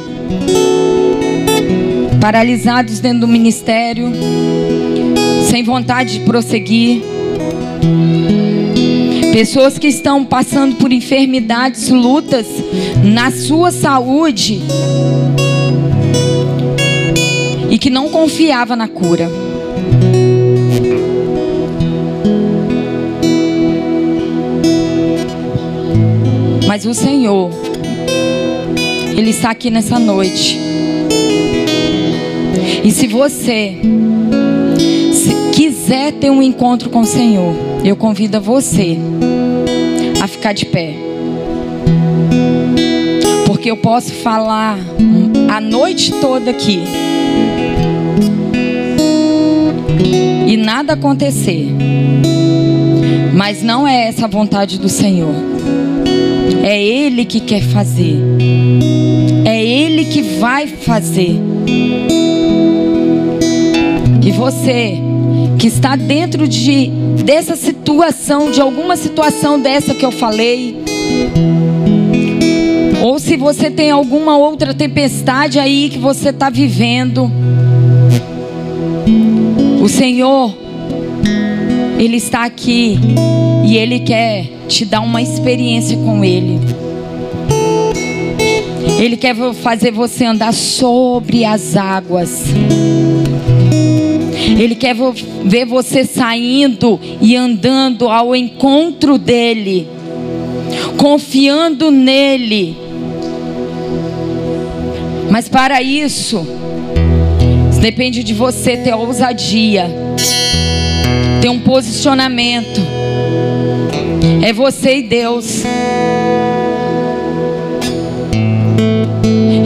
paralisados 2.20 3.00
dentro 3.00 3.20
do 3.20 3.28
ministério 3.28 4.12
sem 5.61 5.64
vontade 5.64 6.18
de 6.18 6.20
prosseguir. 6.20 7.02
Pessoas 9.30 9.78
que 9.78 9.88
estão 9.88 10.24
passando 10.24 10.76
por 10.76 10.90
enfermidades, 10.90 11.90
lutas 11.90 12.46
na 13.04 13.30
sua 13.30 13.70
saúde 13.70 14.61
e 17.68 17.78
que 17.78 17.90
não 17.90 18.08
confiava 18.08 18.74
na 18.74 18.88
cura. 18.88 19.30
Mas 26.66 26.86
o 26.86 26.94
Senhor, 26.94 27.50
Ele 29.14 29.30
está 29.30 29.50
aqui 29.50 29.70
nessa 29.70 29.98
noite. 29.98 30.58
E 32.82 32.90
se 32.90 33.06
você 33.06 33.76
quiser 35.91 36.12
ter 36.12 36.30
um 36.30 36.41
encontro 36.41 36.88
com 36.88 37.01
o 37.01 37.05
Senhor, 37.05 37.53
eu 37.84 37.97
convido 37.97 38.41
você 38.41 38.97
a 40.22 40.28
ficar 40.28 40.53
de 40.53 40.64
pé. 40.64 40.95
Porque 43.45 43.68
eu 43.68 43.76
posso 43.76 44.12
falar 44.12 44.78
a 45.53 45.61
noite 45.61 46.12
toda 46.20 46.53
aqui 46.53 46.84
e 50.47 50.57
nada 50.57 50.93
acontecer. 50.93 51.66
Mas 53.34 53.61
não 53.61 53.88
é 53.88 54.07
essa 54.07 54.26
a 54.26 54.28
vontade 54.28 54.78
do 54.78 54.88
Senhor. 54.88 55.34
É 56.62 56.80
Ele 56.80 57.24
que 57.24 57.41
quer 57.41 57.62
fazer. 57.62 58.16
É 59.45 59.61
Ele 59.61 60.05
que 60.05 60.22
vai 60.22 60.68
fazer. 60.68 61.36
E 64.22 64.30
você 64.30 65.09
que 65.61 65.66
está 65.66 65.94
dentro 65.94 66.48
de 66.48 66.90
dessa 67.22 67.54
situação, 67.54 68.50
de 68.50 68.62
alguma 68.62 68.96
situação 68.96 69.61
dessa 69.61 69.94
que 69.94 70.06
eu 70.06 70.11
falei, 70.11 70.74
ou 73.02 73.18
se 73.18 73.36
você 73.36 73.70
tem 73.70 73.90
alguma 73.90 74.38
outra 74.38 74.72
tempestade 74.72 75.58
aí 75.58 75.90
que 75.90 75.98
você 75.98 76.30
está 76.30 76.48
vivendo, 76.48 77.30
o 79.82 79.86
Senhor, 79.86 80.56
Ele 81.98 82.16
está 82.16 82.44
aqui 82.44 82.98
e 83.66 83.76
Ele 83.76 84.00
quer 84.00 84.46
te 84.66 84.86
dar 84.86 85.00
uma 85.00 85.20
experiência 85.20 85.94
com 85.98 86.24
Ele. 86.24 86.58
Ele 88.98 89.18
quer 89.18 89.36
fazer 89.54 89.90
você 89.90 90.24
andar 90.24 90.54
sobre 90.54 91.44
as 91.44 91.76
águas. 91.76 92.44
Ele 94.59 94.74
quer 94.74 94.94
ver 95.44 95.64
você 95.64 96.05
saindo 96.05 96.98
e 97.20 97.36
andando 97.36 98.09
ao 98.09 98.34
encontro 98.34 99.16
dele, 99.16 99.86
confiando 100.96 101.90
nele. 101.90 102.76
Mas 105.30 105.48
para 105.48 105.80
isso, 105.80 106.46
depende 107.80 108.22
de 108.22 108.34
você 108.34 108.76
ter 108.76 108.94
ousadia, 108.94 109.90
ter 111.40 111.48
um 111.48 111.61
posicionamento. 111.61 112.80
É 114.42 114.53
você 114.53 114.98
e 114.98 115.03
Deus. 115.03 115.62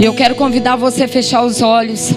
Eu 0.02 0.12
quero 0.14 0.34
convidar 0.34 0.76
você 0.76 1.04
a 1.04 1.08
fechar 1.08 1.44
os 1.44 1.62
olhos. 1.62 2.12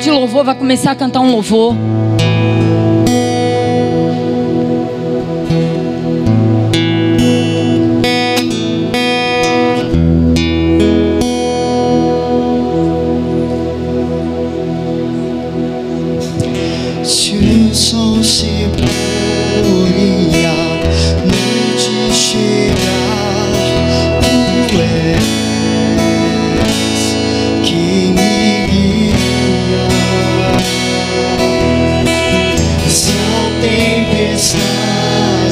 De 0.00 0.10
louvor 0.10 0.44
vai 0.44 0.54
começar 0.54 0.92
a 0.92 0.94
cantar 0.94 1.20
um 1.20 1.30
louvor. 1.30 1.76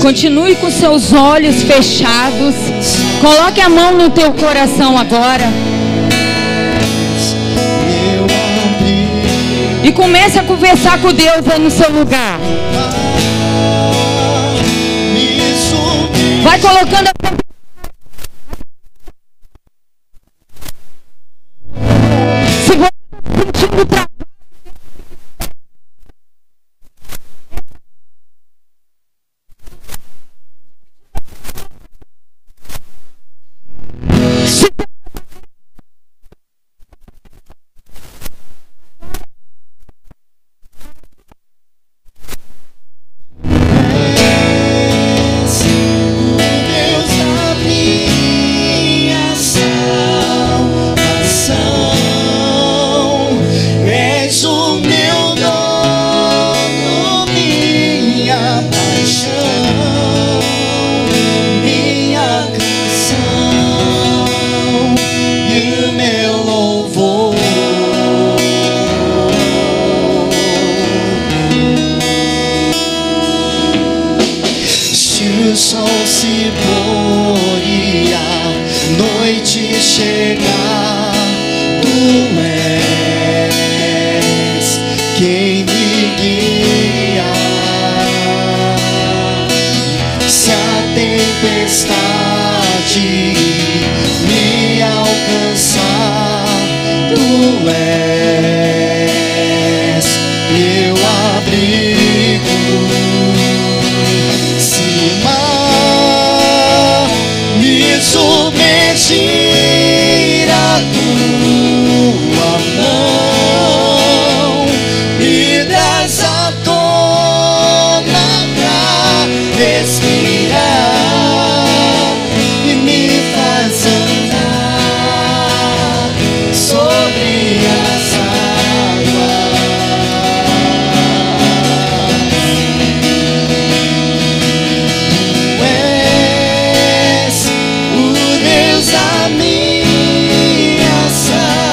Continue 0.09 0.57
com 0.57 0.71
seus 0.71 1.13
olhos 1.13 1.63
fechados. 1.65 2.55
Coloque 3.21 3.61
a 3.61 3.69
mão 3.69 3.95
no 3.95 4.09
teu 4.09 4.33
coração 4.33 4.97
agora. 4.97 5.45
E 9.85 9.93
comece 9.93 10.39
a 10.39 10.45
conversar 10.45 10.99
com 11.03 11.13
Deus 11.13 11.47
aí 11.47 11.59
no 11.59 11.71
seu 11.71 11.93
lugar. 11.93 12.41
Vai 16.43 16.59
colocando 16.59 17.09
a 17.09 17.18